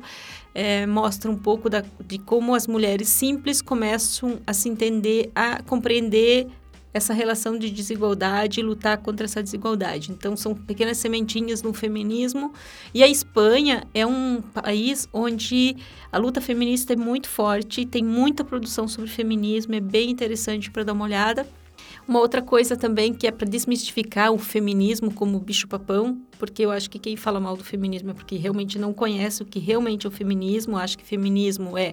[0.55, 5.63] é, mostra um pouco da, de como as mulheres simples começam a se entender, a
[5.63, 6.49] compreender
[6.95, 10.11] essa relação de desigualdade e lutar contra essa desigualdade.
[10.11, 12.53] Então, são pequenas sementinhas no feminismo.
[12.93, 15.77] E a Espanha é um país onde
[16.11, 20.85] a luta feminista é muito forte, tem muita produção sobre feminismo, é bem interessante para
[20.85, 21.47] dar uma olhada.
[22.07, 26.91] Uma outra coisa também que é para desmistificar o feminismo como bicho-papão, porque eu acho
[26.91, 30.09] que quem fala mal do feminismo é porque realmente não conhece o que realmente é
[30.09, 30.77] o feminismo.
[30.77, 31.93] Acho que feminismo é,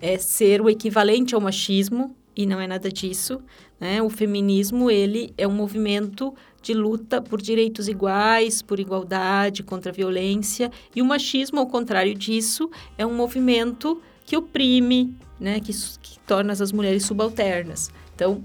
[0.00, 3.40] é ser o equivalente ao machismo, e não é nada disso.
[3.78, 4.02] Né?
[4.02, 9.94] O feminismo ele é um movimento de luta por direitos iguais, por igualdade, contra a
[9.94, 10.70] violência.
[10.94, 15.60] E o machismo, ao contrário disso, é um movimento que oprime, né?
[15.60, 17.90] que, que torna as mulheres subalternas.
[18.14, 18.42] Então,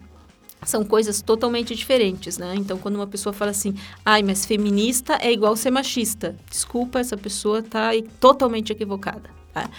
[0.66, 2.56] são coisas totalmente diferentes, né?
[2.56, 6.36] Então, quando uma pessoa fala assim, ai, mas feminista é igual ser machista.
[6.50, 9.37] Desculpa, essa pessoa está totalmente equivocada.
[9.64, 9.70] Tá?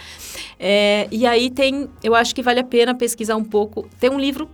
[0.59, 3.87] É, e aí tem, eu acho que vale a pena pesquisar um pouco.
[3.99, 4.49] Tem um livro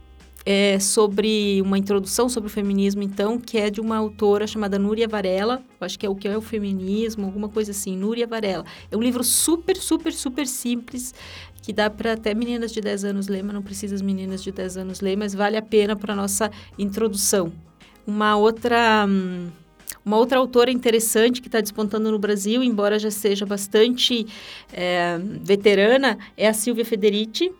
[0.45, 5.07] é, sobre uma introdução sobre o feminismo, então, que é de uma autora chamada Núria
[5.07, 5.63] Varela.
[5.82, 8.63] Acho que é o que é o feminismo, alguma coisa assim, Núria Varela.
[8.91, 11.13] É um livro super, super, super simples,
[11.63, 14.51] que dá para até meninas de 10 anos ler, mas não precisa as meninas de
[14.51, 17.51] 10 anos ler, mas vale a pena para nossa introdução.
[18.05, 19.05] Uma outra.
[19.07, 19.49] Hum,
[20.06, 24.28] Uma outra autora interessante que está despontando no Brasil, embora já seja bastante
[24.72, 27.51] é, veterana, é a Silvia Federici.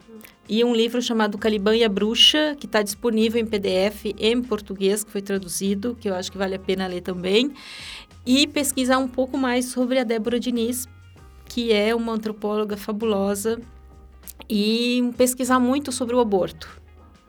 [0.48, 5.04] E um livro chamado Caliban e a Bruxa, que está disponível em PDF em português,
[5.04, 7.52] que foi traduzido, que eu acho que vale a pena ler também.
[8.24, 10.88] E pesquisar um pouco mais sobre a Débora Diniz,
[11.46, 13.60] que é uma antropóloga fabulosa,
[14.48, 16.85] e pesquisar muito sobre o aborto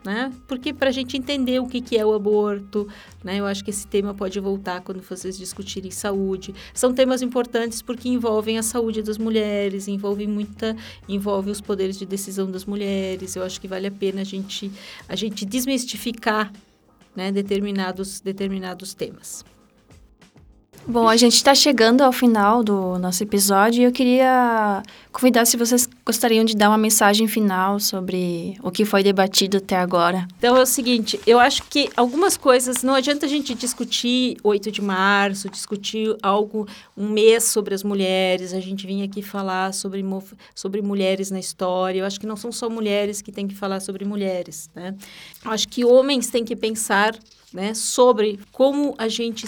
[0.07, 0.31] né?
[0.47, 2.87] Porque para a gente entender o que, que é o aborto,
[3.21, 3.41] né?
[3.41, 6.55] Eu acho que esse tema pode voltar quando vocês discutirem saúde.
[6.73, 10.77] São temas importantes porque envolvem a saúde das mulheres, envolvem muita,
[11.09, 13.35] envolve os poderes de decisão das mulheres.
[13.35, 14.71] Eu acho que vale a pena a gente,
[15.09, 16.53] a gente desmistificar,
[17.13, 17.29] né?
[17.29, 19.43] Determinados, determinados temas.
[20.85, 25.57] Bom, a gente está chegando ao final do nosso episódio e eu queria convidar se
[25.57, 30.27] vocês gostariam de dar uma mensagem final sobre o que foi debatido até agora.
[30.37, 34.71] Então é o seguinte, eu acho que algumas coisas, não adianta a gente discutir 8
[34.71, 40.05] de março, discutir algo, um mês sobre as mulheres, a gente vinha aqui falar sobre,
[40.55, 43.79] sobre mulheres na história, eu acho que não são só mulheres que têm que falar
[43.81, 44.95] sobre mulheres, né?
[45.43, 47.13] Eu acho que homens têm que pensar
[47.53, 49.47] né, sobre como a gente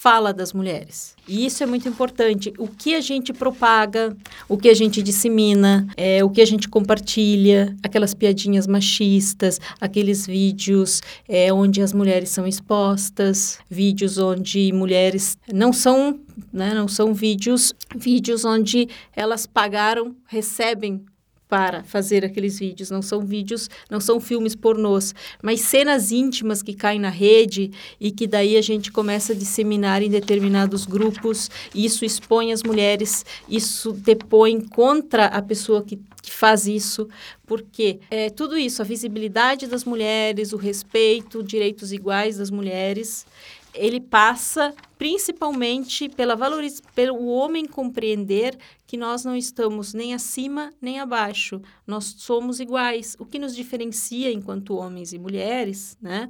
[0.00, 1.14] fala das mulheres.
[1.28, 2.54] E isso é muito importante.
[2.56, 4.16] O que a gente propaga,
[4.48, 10.26] o que a gente dissemina, é, o que a gente compartilha, aquelas piadinhas machistas, aqueles
[10.26, 16.18] vídeos é, onde as mulheres são expostas, vídeos onde mulheres não são,
[16.50, 21.04] né, não são vídeos, vídeos onde elas pagaram, recebem
[21.50, 22.90] para fazer aqueles vídeos.
[22.90, 28.12] Não são vídeos, não são filmes pornôs, mas cenas íntimas que caem na rede e
[28.12, 31.50] que daí a gente começa a disseminar em determinados grupos.
[31.74, 37.08] Isso expõe as mulheres, isso depõe contra a pessoa que, que faz isso,
[37.44, 43.26] porque é, tudo isso, a visibilidade das mulheres, o respeito, direitos iguais das mulheres,
[43.74, 46.80] ele passa principalmente pela valoriz...
[46.94, 53.16] pelo homem compreender que nós não estamos nem acima nem abaixo, nós somos iguais.
[53.18, 56.28] O que nos diferencia enquanto homens e mulheres, né?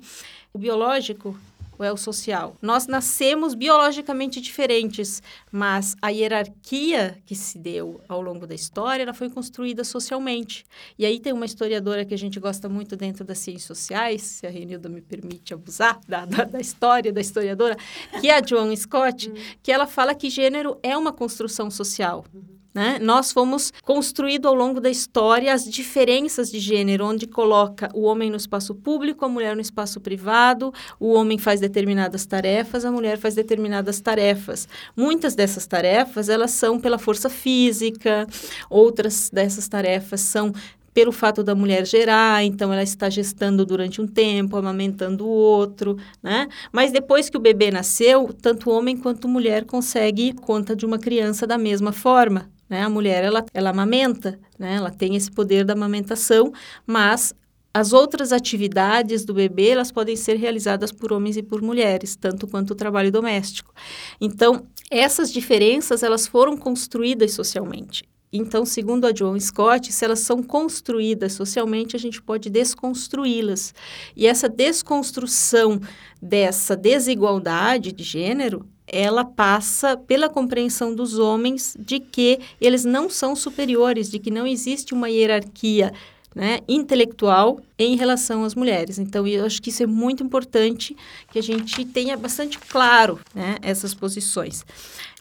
[0.52, 1.36] O biológico
[1.80, 2.56] ou é o social?
[2.60, 9.14] Nós nascemos biologicamente diferentes, mas a hierarquia que se deu ao longo da história, ela
[9.14, 10.64] foi construída socialmente.
[10.98, 14.46] E aí tem uma historiadora que a gente gosta muito dentro das ciências sociais, se
[14.46, 17.76] a Renilda me permite abusar da, da, da história da historiadora,
[18.20, 19.34] que é a Joan Scott, uhum.
[19.62, 22.26] que ela fala que gênero é uma construção social.
[22.72, 22.98] Né?
[23.00, 28.30] Nós fomos construído ao longo da história as diferenças de gênero, onde coloca o homem
[28.30, 33.18] no espaço público, a mulher no espaço privado, o homem faz determinadas tarefas, a mulher
[33.18, 34.68] faz determinadas tarefas.
[34.96, 38.26] Muitas dessas tarefas, elas são pela força física,
[38.68, 40.52] outras dessas tarefas são
[40.94, 45.96] pelo fato da mulher gerar, então ela está gestando durante um tempo, amamentando o outro,
[46.22, 46.48] né?
[46.72, 51.46] Mas depois que o bebê nasceu, tanto homem quanto mulher consegue conta de uma criança
[51.46, 52.84] da mesma forma, né?
[52.84, 54.76] A mulher, ela, ela amamenta, né?
[54.76, 56.52] ela tem esse poder da amamentação,
[56.86, 57.34] mas
[57.74, 62.46] as outras atividades do bebê, elas podem ser realizadas por homens e por mulheres, tanto
[62.46, 63.72] quanto o trabalho doméstico.
[64.20, 68.04] Então, essas diferenças, elas foram construídas socialmente.
[68.32, 73.74] Então, segundo a Joan Scott, se elas são construídas socialmente, a gente pode desconstruí-las.
[74.16, 75.80] E essa desconstrução
[76.22, 83.36] dessa desigualdade de gênero, ela passa pela compreensão dos homens de que eles não são
[83.36, 85.92] superiores, de que não existe uma hierarquia
[86.34, 88.98] né, intelectual em relação às mulheres.
[88.98, 90.96] Então, eu acho que isso é muito importante
[91.30, 94.64] que a gente tenha bastante claro né, essas posições.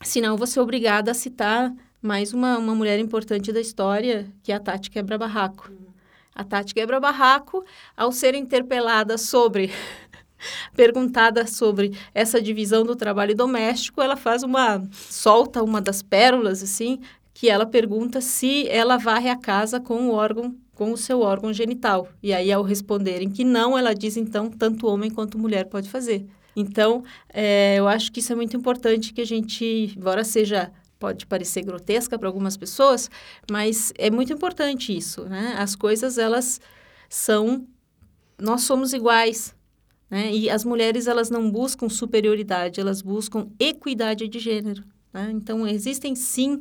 [0.01, 4.51] Senão, eu vou ser obrigada a citar mais uma, uma mulher importante da história, que
[4.51, 5.69] é a Tati Quebra-Barraco.
[6.33, 7.65] A Tati Quebra-Barraco,
[7.97, 9.71] ao ser interpelada sobre
[10.75, 16.99] perguntada sobre essa divisão do trabalho doméstico, ela faz uma solta uma das pérolas assim,
[17.33, 21.51] que ela pergunta se ela varre a casa com o órgão com o seu órgão
[21.51, 22.07] genital.
[22.23, 26.25] E aí ao responderem que não, ela diz então tanto homem quanto mulher pode fazer.
[26.55, 31.25] Então, é, eu acho que isso é muito importante que a gente, embora seja pode
[31.25, 33.09] parecer grotesca para algumas pessoas,
[33.49, 35.55] mas é muito importante isso, né?
[35.57, 36.59] As coisas elas
[37.09, 37.65] são
[38.37, 39.53] nós somos iguais,
[40.09, 40.33] né?
[40.33, 44.83] E as mulheres, elas não buscam superioridade, elas buscam equidade de gênero.
[45.13, 45.31] Né?
[45.33, 46.59] Então, existem sim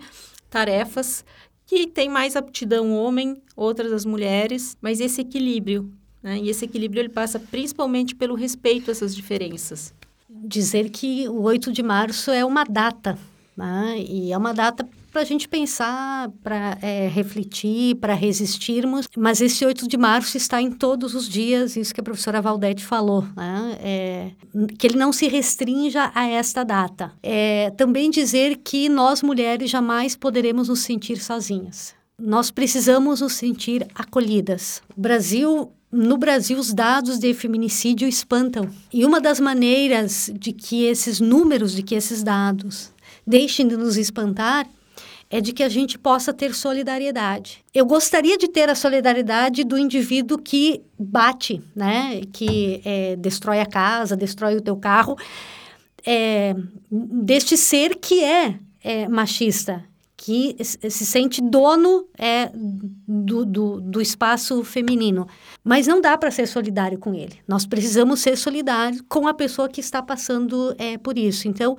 [0.51, 1.25] tarefas
[1.67, 5.93] que têm mais aptidão homem, outras as mulheres, mas esse equilíbrio,
[6.23, 6.39] né?
[6.39, 9.93] e esse equilíbrio ele passa principalmente pelo respeito a essas diferenças.
[10.31, 13.19] Dizer que o 8 de março é uma data,
[13.57, 13.97] né?
[13.99, 19.07] e é uma data para a gente pensar, para é, refletir, para resistirmos.
[19.17, 22.85] Mas esse 8 de março está em todos os dias, isso que a professora Valdete
[22.85, 23.79] falou, né?
[23.83, 24.31] É,
[24.79, 27.13] que ele não se restrinja a esta data.
[27.23, 31.95] É, também dizer que nós mulheres jamais poderemos nos sentir sozinhas.
[32.19, 34.83] Nós precisamos nos sentir acolhidas.
[34.97, 38.69] O Brasil no Brasil, os dados de feminicídio espantam.
[38.93, 42.93] E uma das maneiras de que esses números, de que esses dados
[43.27, 44.67] deixem de nos espantar,
[45.31, 47.63] é de que a gente possa ter solidariedade.
[47.75, 52.23] Eu gostaria de ter a solidariedade do indivíduo que bate, né?
[52.33, 55.17] Que é, destrói a casa, destrói o teu carro,
[56.07, 56.55] é,
[56.91, 59.85] deste ser que é, é machista,
[60.17, 62.51] que se sente dono é,
[63.07, 65.29] do, do, do espaço feminino.
[65.63, 67.39] Mas não dá para ser solidário com ele.
[67.47, 71.47] Nós precisamos ser solidários com a pessoa que está passando é, por isso.
[71.47, 71.77] Então,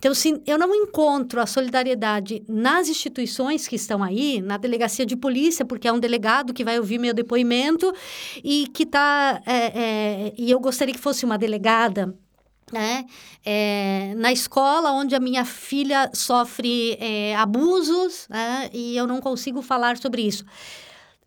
[0.00, 5.14] então, se eu não encontro a solidariedade nas instituições que estão aí, na delegacia de
[5.14, 7.92] polícia, porque é um delegado que vai ouvir meu depoimento
[8.42, 9.42] e que está.
[9.44, 12.14] É, é, e eu gostaria que fosse uma delegada
[12.72, 13.04] né?
[13.44, 18.70] É, na escola onde a minha filha sofre é, abusos né?
[18.72, 20.44] e eu não consigo falar sobre isso.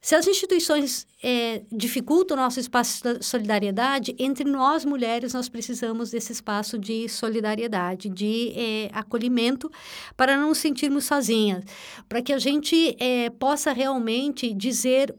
[0.03, 6.11] Se as instituições é, dificultam o nosso espaço de solidariedade, entre nós mulheres nós precisamos
[6.11, 9.71] desse espaço de solidariedade, de é, acolhimento,
[10.17, 11.63] para não nos sentirmos sozinhas,
[12.09, 15.15] para que a gente é, possa realmente dizer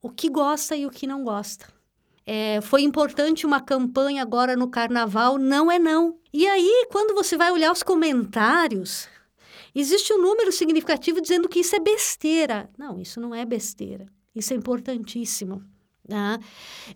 [0.00, 1.66] o que gosta e o que não gosta.
[2.62, 6.18] Foi importante uma campanha agora no carnaval, não é não.
[6.30, 9.08] E aí, quando você vai olhar os comentários,
[9.74, 12.68] existe um número significativo dizendo que isso é besteira.
[12.76, 14.06] Não, isso não é besteira.
[14.38, 15.62] Isso é importantíssimo.
[16.08, 16.38] Né?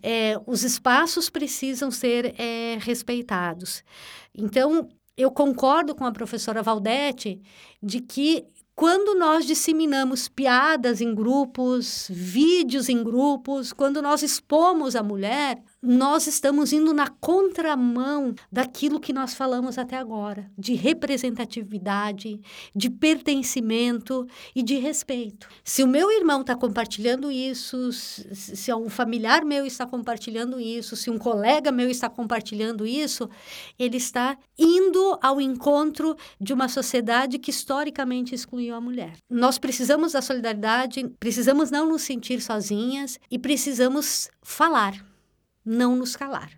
[0.03, 3.85] É, os espaços precisam ser é, respeitados.
[4.35, 7.41] Então, eu concordo com a professora Valdete
[7.83, 15.03] de que quando nós disseminamos piadas em grupos, vídeos em grupos, quando nós expomos a
[15.03, 22.41] mulher, nós estamos indo na contramão daquilo que nós falamos até agora, de representatividade,
[22.75, 24.25] de pertencimento
[24.55, 25.49] e de respeito.
[25.65, 31.11] Se o meu irmão está compartilhando isso, se um familiar meu está compartilhando isso, se
[31.11, 33.29] um colega meu está compartilhando isso,
[33.77, 39.15] ele está indo ao encontro de uma sociedade que historicamente excluiu a mulher.
[39.29, 45.12] Nós precisamos da solidariedade, precisamos não nos sentir sozinhas e precisamos falar
[45.65, 46.51] não nos calar.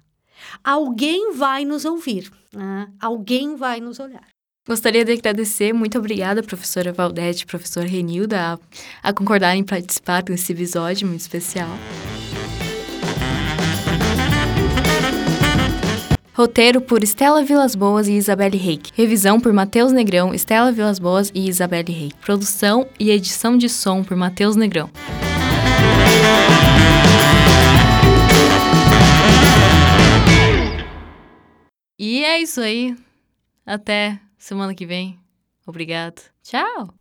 [0.62, 2.88] Alguém vai nos ouvir, né?
[3.00, 4.26] alguém vai nos olhar.
[4.66, 8.58] Gostaria de agradecer, muito obrigada, professora Valdete, professor Renilda, a,
[9.02, 11.68] a concordarem em participar desse episódio muito especial.
[16.34, 18.90] Roteiro por Estela Vilas Boas e Isabelle Reik.
[18.94, 22.16] Revisão por Matheus Negrão, Estela Vilas Boas e Isabelle Reik.
[22.16, 24.90] Produção e edição de som por Matheus Negrão.
[32.06, 32.94] E é isso aí.
[33.64, 35.18] Até semana que vem.
[35.66, 36.20] Obrigado.
[36.42, 36.92] Tchau!